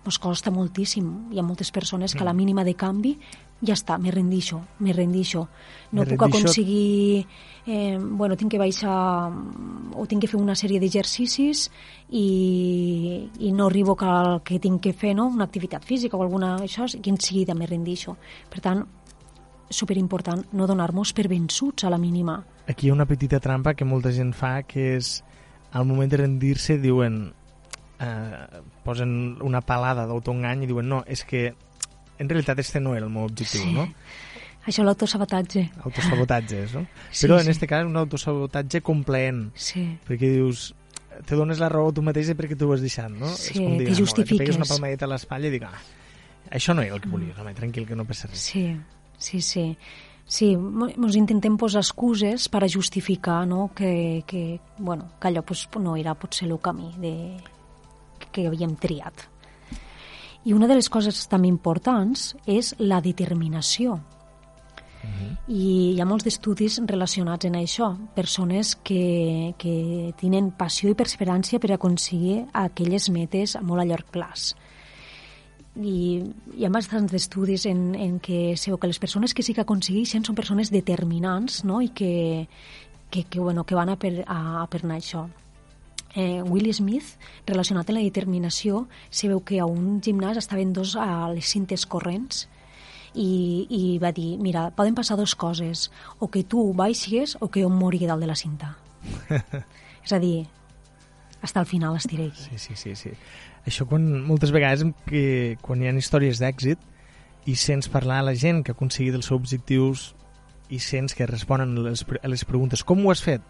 Ens 0.08 0.20
costa 0.24 0.52
moltíssim. 0.54 1.34
Hi 1.34 1.40
ha 1.40 1.44
moltes 1.44 1.72
persones 1.72 2.14
que 2.14 2.24
a 2.24 2.28
la 2.28 2.34
mm. 2.34 2.38
mínima 2.38 2.64
de 2.64 2.76
canvi 2.76 3.18
ja 3.62 3.74
està, 3.74 3.98
me 3.98 4.12
rendixo, 4.12 4.62
me 4.80 4.94
rendixo. 4.94 5.48
No 5.92 6.04
me 6.04 6.10
puc 6.10 6.22
rendixo... 6.22 6.46
aconseguir... 6.46 7.26
Eh, 7.68 7.98
bueno, 8.00 8.38
tinc 8.40 8.54
que 8.54 8.60
baixar 8.62 9.28
o 9.28 10.06
tinc 10.08 10.22
que 10.24 10.30
fer 10.32 10.38
una 10.40 10.54
sèrie 10.56 10.80
d'exercicis 10.80 11.66
i, 12.16 13.28
i 13.44 13.52
no 13.52 13.66
arribo 13.68 13.98
al 14.08 14.40
que 14.48 14.56
tinc 14.64 14.80
que 14.86 14.94
fer, 14.96 15.12
no? 15.18 15.26
una 15.28 15.50
activitat 15.50 15.84
física 15.84 16.16
o 16.16 16.24
alguna 16.24 16.54
això, 16.64 16.88
i 16.88 17.12
en 17.12 17.20
seguida 17.20 17.58
me 17.60 17.68
rendixo. 17.68 18.16
Per 18.48 18.64
tant, 18.64 18.86
superimportant 19.70 20.46
no 20.56 20.68
donar-nos 20.68 21.12
per 21.12 21.28
vençuts 21.28 21.84
a 21.84 21.92
la 21.92 22.00
mínima. 22.00 22.40
Aquí 22.72 22.88
hi 22.88 22.92
ha 22.92 22.96
una 22.96 23.08
petita 23.10 23.42
trampa 23.44 23.76
que 23.76 23.84
molta 23.84 24.14
gent 24.16 24.32
fa, 24.32 24.62
que 24.64 24.94
és 24.96 25.18
al 25.76 25.84
moment 25.86 26.08
de 26.08 26.22
rendir-se 26.24 26.78
diuen 26.80 27.34
eh, 28.00 28.62
posen 28.86 29.38
una 29.44 29.60
palada 29.60 30.08
d'autoengany 30.08 30.64
i 30.64 30.70
diuen 30.72 30.88
no, 30.88 31.04
és 31.04 31.26
que 31.28 31.50
en 32.18 32.30
realitat 32.30 32.60
este 32.60 32.80
no 32.80 32.96
era 32.96 33.06
el 33.06 33.14
meu 33.14 33.28
objectiu, 33.28 33.64
sí. 33.64 33.74
no? 33.74 33.88
Això, 34.68 34.84
l'autosabotatge. 34.84 35.64
Autosabotatge, 35.86 36.66
no? 36.74 36.84
Sí, 37.10 37.24
Però 37.24 37.38
en 37.40 37.48
sí. 37.48 37.54
este 37.56 37.70
cas 37.72 37.86
un 37.88 37.96
autosabotatge 37.96 38.82
complaent. 38.84 39.46
Sí. 39.56 39.86
Perquè 40.08 40.34
dius, 40.34 40.74
te 41.26 41.38
dones 41.40 41.62
la 41.64 41.70
raó 41.72 41.94
tu 41.96 42.04
mateixa 42.04 42.36
perquè 42.36 42.58
tu 42.60 42.68
ho 42.68 42.76
has 42.76 42.84
deixat, 42.84 43.14
no? 43.14 43.32
Sí, 43.32 43.56
te 43.56 43.96
justifiques. 43.96 44.36
Te 44.36 44.44
pegues 44.44 44.60
una 44.60 44.68
palmadeta 44.68 45.08
a 45.08 45.14
l'espatlla 45.14 45.48
i 45.48 45.56
dic, 45.56 45.64
ah, 45.70 45.80
això 46.52 46.76
no 46.76 46.84
era 46.84 47.00
el 47.00 47.02
que 47.02 47.10
volia, 47.14 47.32
mm. 47.32 47.40
home, 47.42 47.56
tranquil, 47.56 47.88
que 47.88 47.96
no 47.96 48.06
passa 48.10 48.28
res. 48.28 48.44
Sí, 48.44 48.68
sí, 49.18 49.42
sí. 49.42 49.70
Sí, 50.28 50.50
ens 50.60 51.16
intentem 51.16 51.56
posar 51.56 51.80
excuses 51.80 52.50
per 52.52 52.60
a 52.66 52.68
justificar 52.68 53.46
no? 53.48 53.70
que, 53.74 54.26
que, 54.28 54.60
bueno, 54.78 55.08
que 55.22 55.30
allò 55.30 55.42
pues, 55.48 55.70
no 55.80 55.96
era 55.96 56.18
potser 56.20 56.50
el 56.50 56.60
camí 56.60 56.92
de, 57.00 57.14
que 58.36 58.48
havíem 58.50 58.76
triat. 58.76 59.24
I 60.48 60.54
una 60.56 60.68
de 60.70 60.78
les 60.78 60.88
coses 60.88 61.26
també 61.28 61.50
importants 61.52 62.30
és 62.48 62.70
la 62.80 63.02
determinació. 63.04 63.98
Uh 63.98 65.10
-huh. 65.10 65.32
I 65.48 65.96
hi 65.96 66.02
ha 66.02 66.06
molts 66.06 66.24
d'estudis 66.24 66.80
relacionats 66.86 67.46
en 67.46 67.56
això, 67.56 67.98
persones 68.16 68.76
que, 68.76 69.54
que 69.58 70.14
tenen 70.22 70.52
passió 70.52 70.90
i 70.90 70.96
perseverància 70.96 71.60
per 71.60 71.74
aconseguir 71.74 72.46
aquelles 72.54 73.10
metes 73.10 73.56
a 73.56 73.62
molt 73.62 73.82
a 73.82 73.86
llarg 73.86 74.06
plaç. 74.10 74.56
I 75.76 76.24
hi 76.56 76.66
ha 76.66 76.70
bastants 76.70 77.14
estudis 77.14 77.66
en, 77.66 77.94
en 77.96 78.20
què 78.20 78.56
se 78.56 78.72
veu 78.72 78.78
que 78.78 78.88
les 78.88 79.00
persones 79.00 79.34
que 79.34 79.44
sí 79.44 79.54
que 79.54 79.62
aconsegueixen 79.62 80.24
són 80.24 80.36
persones 80.36 80.72
determinants 80.72 81.64
no? 81.66 81.82
i 81.82 81.90
que, 81.90 82.48
que, 83.10 83.24
que, 83.24 83.40
bueno, 83.40 83.66
que 83.66 83.76
van 83.76 83.90
a 83.90 83.98
per, 83.98 84.24
a, 84.26 84.64
a 84.64 84.68
per 84.68 84.84
anar 84.84 84.98
això 84.98 85.28
eh, 86.16 86.42
Will 86.44 86.72
Smith, 86.74 87.16
relacionat 87.48 87.90
amb 87.90 88.00
la 88.00 88.06
determinació, 88.06 88.86
se 89.10 89.30
veu 89.32 89.42
que 89.44 89.60
a 89.60 89.66
un 89.66 90.02
gimnàs 90.02 90.40
estaven 90.40 90.74
dos 90.74 90.96
a 90.96 91.30
les 91.34 91.50
cintes 91.50 91.86
corrents 91.86 92.48
i, 93.14 93.66
i 93.70 93.82
va 94.02 94.12
dir, 94.14 94.36
mira, 94.42 94.70
poden 94.76 94.96
passar 94.96 95.18
dues 95.18 95.36
coses, 95.36 95.88
o 96.20 96.30
que 96.32 96.44
tu 96.44 96.72
baixis 96.78 97.38
o 97.42 97.50
que 97.50 97.64
jo 97.66 97.72
mori 97.74 98.00
dalt 98.06 98.22
de 98.22 98.30
la 98.30 98.38
cinta. 98.38 98.76
És 100.06 100.14
a 100.14 100.20
dir, 100.22 100.46
fins 101.42 101.56
al 101.58 101.66
final 101.66 101.96
estiré 101.98 102.30
aquí. 102.32 102.44
Sí, 102.50 102.58
sí, 102.58 102.76
sí, 102.76 102.96
sí. 102.96 103.12
Això 103.68 103.88
quan, 103.90 104.06
moltes 104.24 104.54
vegades 104.56 104.86
que, 105.08 105.58
quan 105.62 105.82
hi 105.82 105.90
ha 105.90 105.96
històries 105.98 106.40
d'èxit 106.40 106.80
i 107.48 107.56
sents 107.56 107.90
parlar 107.92 108.22
a 108.22 108.30
la 108.30 108.36
gent 108.36 108.64
que 108.64 108.72
ha 108.72 108.78
aconseguit 108.78 109.16
els 109.16 109.28
seus 109.28 109.40
objectius 109.40 110.14
i 110.70 110.80
sents 110.84 111.16
que 111.16 111.28
responen 111.28 111.76
les, 111.84 112.04
a 112.04 112.32
les 112.32 112.44
preguntes 112.48 112.84
com 112.84 113.06
ho 113.06 113.12
has 113.12 113.24
fet? 113.24 113.44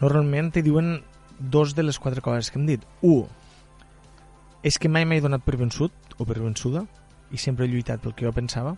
Normalment 0.00 0.52
te 0.52 0.62
diuen 0.62 0.98
dos 1.38 1.74
de 1.74 1.82
les 1.82 1.98
quatre 1.98 2.22
coses 2.24 2.50
que 2.50 2.58
hem 2.58 2.66
dit. 2.66 2.84
Un, 3.02 3.26
és 4.66 4.78
que 4.78 4.88
mai 4.90 5.04
m'he 5.06 5.20
donat 5.22 5.44
per 5.46 5.56
vençut 5.60 5.92
o 6.18 6.24
per 6.26 6.38
vençuda 6.40 6.86
i 7.30 7.38
sempre 7.38 7.66
he 7.66 7.70
lluitat 7.70 8.00
pel 8.02 8.14
que 8.16 8.26
jo 8.26 8.32
pensava. 8.34 8.76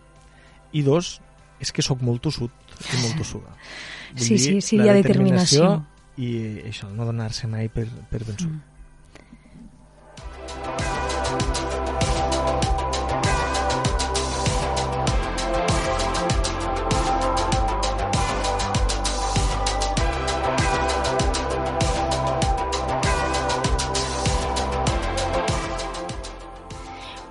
I 0.73 0.83
dos, 0.85 1.19
és 1.61 1.73
que 1.73 1.83
sóc 1.83 2.03
molt 2.05 2.23
tossut 2.23 2.53
i 2.79 3.03
molt 3.03 3.17
tossuda. 3.21 3.55
Vull 4.19 4.25
Sí, 4.25 4.35
dir, 4.35 4.39
sí, 4.39 4.61
sí, 4.65 4.77
hi 4.81 4.89
ha 4.89 4.97
determinació. 4.97 5.71
I 6.19 6.29
això, 6.67 6.89
no 6.91 7.05
donar-se 7.07 7.47
mai 7.47 7.69
per, 7.71 7.87
per 8.11 8.25
vençut. 8.25 8.51
Mm. 8.51 8.78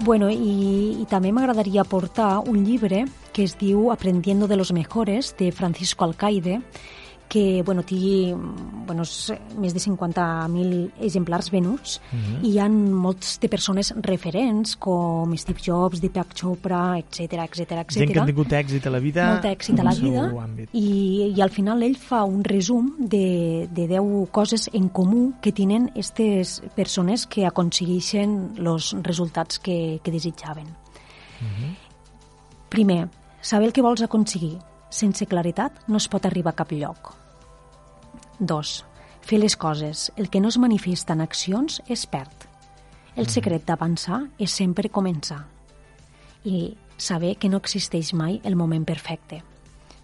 Bueno, 0.08 0.30
i, 0.32 1.02
i 1.02 1.06
també 1.12 1.34
m'agradaria 1.36 1.82
aportar 1.84 2.38
un 2.48 2.62
llibre 2.64 3.02
que 3.36 3.44
es 3.44 3.58
diu 3.60 3.90
Aprendiendo 3.92 4.48
de 4.48 4.56
los 4.56 4.72
mejores, 4.72 5.34
de 5.36 5.52
Francisco 5.52 6.06
Alcaide, 6.06 6.62
que 7.28 7.62
bueno, 7.64 7.84
té 7.84 8.34
bueno, 8.88 9.04
és 9.04 9.34
més 9.60 9.74
de 9.74 9.82
50.000 9.84 10.92
exemplars 11.04 11.52
venuts 11.52 12.00
Mhm. 12.12 12.20
mm 12.20 12.24
-hmm. 12.24 12.46
i 12.46 12.52
hi 12.52 12.60
ha 12.60 12.70
molts 12.70 13.40
de 13.40 13.50
persones 13.50 13.94
referents 14.02 14.76
com 14.78 15.36
Steve 15.36 15.60
Jobs, 15.62 16.00
Deepak 16.02 16.34
Chopra, 16.34 16.98
etc 16.98 17.20
etc 17.20 17.72
etc. 17.72 17.92
Gent 17.92 18.14
que 18.14 18.20
ha 18.20 18.26
tingut 18.26 18.52
èxit 18.52 18.88
a 18.88 18.90
la 18.90 19.00
vida 19.00 19.32
molt 19.34 19.46
èxit 19.46 19.80
a 19.80 19.84
la 19.84 19.94
vida 19.94 20.48
i, 20.74 21.34
i 21.36 21.42
al 21.42 21.50
final 21.50 21.84
ell 21.84 21.98
fa 21.98 22.24
un 22.24 22.44
resum 22.44 22.96
de, 23.00 23.68
de 23.72 23.88
10 23.88 24.30
coses 24.32 24.70
en 24.74 24.90
comú 24.90 25.34
que 25.42 25.52
tenen 25.52 25.90
aquestes 25.90 26.62
persones 26.76 27.26
que 27.28 27.46
aconsegueixen 27.46 28.56
els 28.58 28.96
resultats 29.04 29.60
que, 29.60 30.00
que 30.04 30.12
desitjaven. 30.12 30.68
Primer, 32.70 33.08
saber 33.42 33.68
el 33.68 33.74
que 33.74 33.82
vols 33.82 34.02
aconseguir. 34.02 34.58
Sense 34.90 35.26
claretat 35.28 35.82
no 35.88 35.98
es 35.98 36.08
pot 36.08 36.26
arribar 36.26 36.54
a 36.54 36.60
cap 36.62 36.72
lloc. 36.72 37.14
2. 38.40 38.86
Fer 39.28 39.40
les 39.42 39.58
coses. 39.58 40.12
El 40.16 40.30
que 40.30 40.40
no 40.40 40.48
es 40.50 40.58
manifesta 40.58 41.14
en 41.14 41.22
accions 41.22 41.82
es 41.90 42.06
perd. 42.08 42.46
El 43.18 43.28
secret 43.34 43.66
d'avançar 43.66 44.22
és 44.38 44.54
sempre 44.54 44.92
començar. 44.94 45.42
I 46.46 46.78
saber 46.98 47.36
que 47.38 47.50
no 47.50 47.58
existeix 47.58 48.14
mai 48.14 48.40
el 48.46 48.56
moment 48.56 48.86
perfecte. 48.86 49.42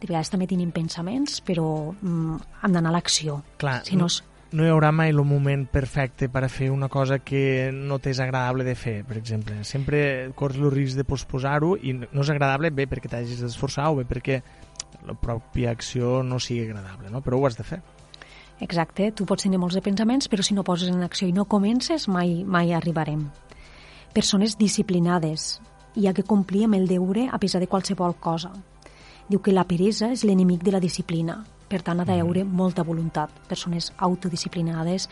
De 0.02 0.08
vegades 0.10 0.34
també 0.34 0.48
tenim 0.50 0.74
pensaments, 0.76 1.40
però 1.46 1.94
mm, 1.94 2.40
hem 2.66 2.74
d'anar 2.76 2.90
a 2.92 2.98
l'acció. 2.98 3.38
Clar, 3.62 3.84
si 3.86 3.96
no, 3.96 4.10
és- 4.12 4.24
no 4.52 4.66
hi 4.66 4.70
haurà 4.74 4.92
mai 4.92 5.14
el 5.14 5.22
moment 5.24 5.64
perfecte 5.72 6.28
per 6.28 6.44
a 6.44 6.50
fer 6.50 6.70
una 6.74 6.90
cosa 6.90 7.20
que 7.20 7.72
no 7.74 8.00
t'és 8.00 8.20
agradable 8.20 8.66
de 8.66 8.76
fer, 8.76 9.06
per 9.06 9.16
exemple. 9.18 9.64
Sempre 9.64 10.32
corres 10.36 10.58
el 10.60 10.72
risc 10.74 10.98
de 11.00 11.06
posposar-ho 11.06 11.78
i 11.82 11.94
no 11.94 12.22
és 12.22 12.30
agradable 12.34 12.70
bé 12.72 12.90
perquè 12.90 13.10
t'hagis 13.10 13.40
d'esforçar 13.46 13.92
o 13.94 14.02
bé 14.02 14.06
perquè 14.10 14.42
la 15.08 15.16
pròpia 15.20 15.72
acció 15.72 16.22
no 16.24 16.40
sigui 16.40 16.68
agradable, 16.68 17.10
no? 17.12 17.22
però 17.22 17.40
ho 17.40 17.48
has 17.48 17.58
de 17.58 17.66
fer. 17.68 17.82
Exacte, 18.64 19.12
tu 19.12 19.26
pots 19.28 19.44
tenir 19.44 19.60
molts 19.60 19.76
de 19.76 19.84
pensaments, 19.84 20.30
però 20.32 20.44
si 20.46 20.56
no 20.56 20.64
poses 20.64 20.92
en 20.92 21.04
acció 21.04 21.28
i 21.28 21.34
no 21.36 21.46
comences, 21.50 22.08
mai, 22.08 22.44
mai 22.46 22.72
arribarem. 22.72 23.26
Persones 24.14 24.58
disciplinades. 24.60 25.60
Hi 25.96 26.08
ha 26.08 26.14
que 26.14 26.26
complir 26.26 26.68
amb 26.68 26.78
el 26.78 26.88
deure 26.88 27.28
a 27.32 27.40
pesar 27.42 27.62
de 27.62 27.68
qualsevol 27.68 28.16
cosa. 28.22 28.54
Diu 29.28 29.42
que 29.42 29.54
la 29.54 29.66
peresa 29.68 30.12
és 30.14 30.24
l'enemic 30.24 30.64
de 30.64 30.74
la 30.74 30.82
disciplina. 30.84 31.42
Per 31.68 31.82
tant, 31.82 32.00
ha 32.00 32.06
d'haver 32.06 32.44
molta 32.46 32.84
voluntat. 32.86 33.32
Persones 33.50 33.92
autodisciplinades, 33.98 35.10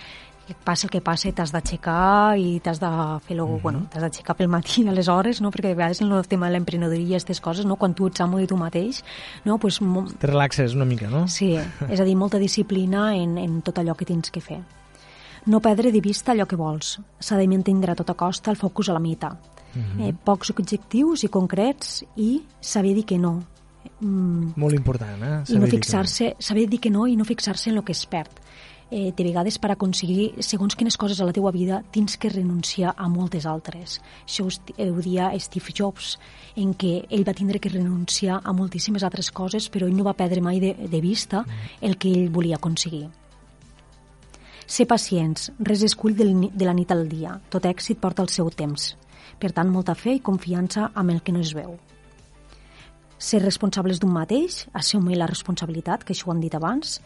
passi 0.63 0.87
el 0.87 0.91
que 0.91 1.01
passi, 1.01 1.31
t'has 1.31 1.51
d'aixecar 1.53 2.37
i 2.37 2.59
t'has 2.63 2.79
de 2.81 2.89
fer 3.25 3.37
lo, 3.37 3.45
bueno, 3.61 3.85
t'has 3.91 4.01
d'aixecar 4.03 4.35
pel 4.35 4.47
matí 4.51 4.85
a 4.89 4.91
les 4.95 5.07
hores, 5.07 5.41
no? 5.41 5.51
perquè 5.51 5.69
de 5.71 5.75
vegades 5.79 6.01
en 6.01 6.11
el 6.11 6.27
tema 6.27 6.47
de 6.47 6.53
l'emprenedoria 6.57 7.15
aquestes 7.17 7.41
coses, 7.41 7.65
no? 7.65 7.75
quan 7.75 7.93
tu 7.93 8.07
ets 8.07 8.21
amo 8.21 8.37
de 8.37 8.47
tu 8.47 8.57
mateix, 8.57 9.03
no? 9.45 9.57
pues, 9.57 9.79
Te 10.19 10.27
relaxes 10.27 10.75
una 10.75 10.85
mica, 10.85 11.09
no? 11.09 11.27
Sí, 11.27 11.55
és 11.89 11.99
a 11.99 12.03
dir, 12.05 12.15
molta 12.15 12.37
disciplina 12.39 13.15
en, 13.15 13.37
en 13.37 13.61
tot 13.61 13.77
allò 13.79 13.95
que 13.95 14.05
tens 14.05 14.31
que 14.31 14.41
fer. 14.41 14.61
No 15.45 15.59
perdre 15.59 15.91
de 15.91 16.01
vista 16.01 16.33
allò 16.33 16.45
que 16.45 16.55
vols. 16.55 16.99
S'ha 17.19 17.37
de 17.39 17.47
mantenir 17.49 17.89
a 17.89 17.95
tota 17.97 18.13
costa 18.13 18.51
el 18.51 18.57
focus 18.57 18.89
a 18.89 18.93
la 18.93 18.99
meta. 19.01 19.35
eh, 20.03 20.11
pocs 20.13 20.49
objectius 20.51 21.23
i 21.23 21.29
concrets 21.29 22.03
i 22.17 22.41
saber 22.59 22.93
dir 22.93 23.05
que 23.05 23.17
no. 23.17 23.37
Mm, 24.01 24.53
Molt 24.55 24.75
important, 24.75 25.23
eh? 25.23 25.41
I 25.41 25.45
Saber 25.53 25.59
no 25.61 25.65
dir 25.65 25.71
que 25.71 25.77
fixar-se, 25.85 26.35
saber 26.39 26.67
dir 26.69 26.79
que 26.79 26.91
no 26.91 27.07
i 27.07 27.15
no 27.15 27.25
fixar-se 27.25 27.69
en 27.71 27.77
el 27.77 27.83
que 27.83 27.93
es 27.93 28.05
perd. 28.05 28.29
Eh, 28.91 29.13
de 29.15 29.23
vegades, 29.23 29.55
per 29.55 29.69
aconseguir 29.71 30.43
segons 30.43 30.75
quines 30.75 30.97
coses 30.99 31.21
a 31.21 31.25
la 31.25 31.31
teua 31.31 31.53
vida, 31.55 31.77
tens 31.95 32.17
que 32.19 32.27
renunciar 32.27 32.91
a 32.99 33.05
moltes 33.07 33.45
altres. 33.47 34.01
Això 34.25 34.43
ho 34.43 34.99
dia 34.99 35.29
Steve 35.39 35.71
Jobs, 35.71 36.17
en 36.59 36.73
què 36.75 37.05
ell 37.07 37.23
va 37.23 37.31
tindre 37.31 37.61
que 37.63 37.71
renunciar 37.71 38.41
a 38.43 38.51
moltíssimes 38.51 39.05
altres 39.07 39.31
coses, 39.31 39.69
però 39.71 39.87
ell 39.87 39.95
no 39.95 40.03
va 40.03 40.17
perdre 40.19 40.43
mai 40.43 40.59
de, 40.59 40.73
de 40.75 40.99
vista 40.99 41.45
el 41.79 41.95
que 41.95 42.11
ell 42.11 42.27
volia 42.35 42.57
aconseguir. 42.59 43.05
Ser 44.67 44.89
pacients, 44.91 45.53
res 45.59 45.85
es 45.87 45.95
cull 45.95 46.17
de 46.19 46.27
la 46.67 46.75
nit 46.75 46.91
al 46.91 47.07
dia. 47.07 47.37
Tot 47.49 47.63
èxit 47.71 47.95
porta 47.99 48.27
el 48.27 48.29
seu 48.29 48.51
temps. 48.51 48.91
Per 49.39 49.53
tant, 49.55 49.71
molta 49.71 49.95
fe 49.95 50.17
i 50.17 50.19
confiança 50.19 50.91
amb 50.93 51.15
el 51.15 51.23
que 51.23 51.31
no 51.31 51.39
es 51.39 51.55
veu 51.55 51.79
ser 53.21 53.37
responsables 53.43 53.99
d'un 54.01 54.09
mateix, 54.09 54.63
assumir 54.73 55.19
la 55.19 55.27
responsabilitat, 55.29 56.03
que 56.03 56.15
això 56.15 56.27
ho 56.27 56.31
han 56.33 56.41
dit 56.41 56.55
abans, 56.57 56.97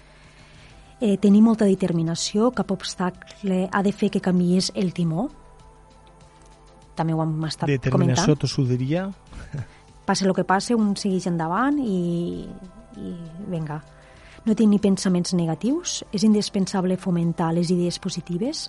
eh, 1.00 1.18
tenir 1.22 1.42
molta 1.46 1.66
determinació, 1.66 2.52
cap 2.56 2.72
obstacle 2.72 3.66
ha 3.72 3.84
de 3.84 3.92
fer 3.92 4.12
que 4.14 4.24
canvies 4.24 4.72
el 4.76 4.94
timó, 4.94 5.30
també 6.96 7.14
ho 7.14 7.22
hem 7.24 7.44
estat 7.48 7.70
Determinació, 7.70 8.34
comentant. 8.34 8.42
tossuderia... 8.46 9.10
Passe 10.06 10.22
el 10.22 10.36
que 10.38 10.44
passe, 10.46 10.76
un 10.78 10.92
segueix 11.02 11.26
endavant 11.26 11.80
i, 11.82 12.46
i 13.02 13.14
vinga. 13.50 13.80
No 14.46 14.54
tenir 14.54 14.78
pensaments 14.84 15.34
negatius, 15.34 16.04
és 16.14 16.22
indispensable 16.28 16.94
fomentar 17.02 17.48
les 17.58 17.72
idees 17.74 17.98
positives, 17.98 18.68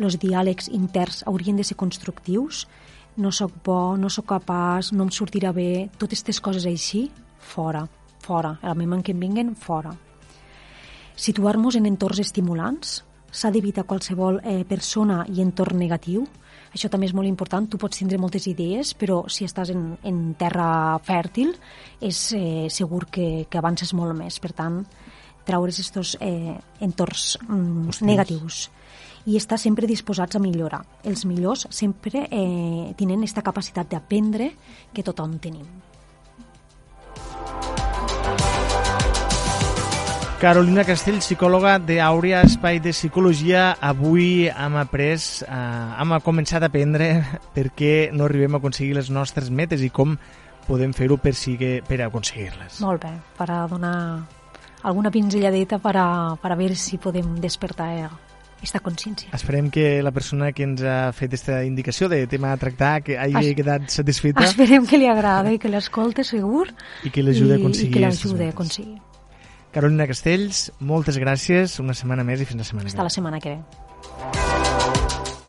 els 0.00 0.16
diàlegs 0.16 0.70
interns 0.72 1.20
haurien 1.28 1.60
de 1.60 1.66
ser 1.68 1.76
constructius, 1.76 2.64
no 3.20 3.28
sóc 3.28 3.52
bo, 3.66 3.98
no 4.00 4.08
sóc 4.08 4.30
capaç, 4.32 4.94
no 4.96 5.04
em 5.04 5.12
sortirà 5.12 5.52
bé, 5.52 5.90
totes 5.98 6.22
aquestes 6.22 6.40
coses 6.40 6.64
així, 6.64 7.10
fora, 7.36 7.84
fora, 8.24 8.56
el 8.62 8.80
moment 8.80 9.04
que 9.04 9.12
em 9.12 9.20
vinguen, 9.20 9.52
fora. 9.52 9.92
Situar-nos 11.20 11.76
en 11.76 11.84
entorns 11.84 12.22
estimulants, 12.22 13.02
s'ha 13.30 13.50
d'evitar 13.52 13.84
qualsevol 13.84 14.40
eh, 14.40 14.62
persona 14.64 15.20
i 15.28 15.42
entorn 15.44 15.76
negatiu, 15.76 16.24
això 16.72 16.88
també 16.88 17.08
és 17.10 17.14
molt 17.14 17.28
important, 17.28 17.66
tu 17.68 17.78
pots 17.82 18.00
tindre 18.00 18.18
moltes 18.18 18.46
idees, 18.48 18.94
però 18.94 19.24
si 19.28 19.44
estàs 19.44 19.72
en, 19.74 19.82
en 20.06 20.20
terra 20.38 20.96
fèrtil 21.04 21.52
és 22.00 22.20
eh, 22.38 22.68
segur 22.72 23.04
que, 23.12 23.44
que 23.50 23.60
avances 23.60 23.92
molt 23.92 24.16
més. 24.16 24.38
Per 24.40 24.52
tant, 24.56 24.80
traure's 25.44 25.82
estos 25.82 26.14
eh, 26.22 26.56
entorns 26.80 27.34
mm, 27.42 27.90
Hostils. 27.90 28.06
negatius 28.06 28.62
i 29.28 29.36
estar 29.36 29.58
sempre 29.60 29.90
disposats 29.90 30.38
a 30.38 30.42
millorar. 30.42 30.80
Els 31.04 31.26
millors 31.28 31.66
sempre 31.74 32.24
eh, 32.30 32.94
tenen 32.96 33.20
aquesta 33.20 33.44
capacitat 33.44 33.90
d'aprendre 33.90 34.52
que 34.94 35.04
tothom 35.04 35.36
tenim. 35.42 35.89
Carolina 40.40 40.86
Castell, 40.88 41.18
psicòloga 41.20 41.74
d'Àurea 41.84 42.38
Espai 42.46 42.78
de 42.80 42.94
Psicologia. 42.94 43.74
Avui 43.84 44.46
hem 44.48 44.76
après, 44.80 45.42
eh, 45.44 45.50
hem 46.00 46.14
començat 46.24 46.64
a 46.64 46.70
aprendre 46.70 47.10
per 47.54 47.66
què 47.76 48.08
no 48.16 48.24
arribem 48.24 48.56
a 48.56 48.60
aconseguir 48.62 48.94
les 48.96 49.10
nostres 49.12 49.50
metes 49.52 49.84
i 49.84 49.90
com 49.92 50.14
podem 50.64 50.94
fer-ho 50.96 51.18
per, 51.20 51.34
sigue, 51.36 51.82
per 51.84 51.98
aconseguir-les. 52.06 52.78
Molt 52.80 53.04
bé, 53.04 53.10
per 53.36 53.50
a 53.52 53.66
donar 53.68 53.92
alguna 54.88 55.12
pinzelladeta 55.12 55.76
per 55.78 55.92
a, 56.00 56.06
per 56.40 56.54
a 56.54 56.56
veure 56.56 56.74
si 56.74 56.96
podem 56.96 57.36
despertar 57.36 57.90
aquesta 58.00 58.80
consciència. 58.80 59.28
Esperem 59.36 59.68
que 59.68 60.00
la 60.00 60.14
persona 60.16 60.54
que 60.56 60.64
ens 60.64 60.80
ha 60.80 61.12
fet 61.12 61.34
aquesta 61.34 61.60
indicació 61.68 62.08
de 62.08 62.22
tema 62.32 62.54
a 62.54 62.56
tractar 62.56 63.02
que 63.04 63.20
hagi 63.20 63.52
Es- 63.52 63.60
quedat 63.60 63.92
satisfeta 63.92 64.48
Esperem 64.48 64.88
que 64.88 64.96
li 64.96 65.12
agrada 65.12 65.52
i 65.52 65.60
que 65.60 65.68
l'escolte 65.68 66.24
segur 66.24 66.70
i 67.04 67.12
que 67.12 67.28
l'ajude 67.28 67.58
a 67.58 67.60
aconseguir 67.60 67.92
i 67.92 67.98
que 67.98 68.06
l'ajude 68.08 68.48
a 68.48 68.56
aconseguir. 68.56 68.98
Carolina 69.70 70.06
Castells, 70.10 70.70
moltes 70.80 71.18
gràcies, 71.22 71.78
una 71.82 71.94
setmana 71.94 72.26
més 72.26 72.42
i 72.42 72.48
fins 72.48 72.64
la 72.64 72.70
setmana 72.72 72.90
la 72.90 72.90
que 72.90 73.10
ve. 73.10 73.14
setmana 73.18 73.40
que 73.40 73.54
ve. 73.54 74.59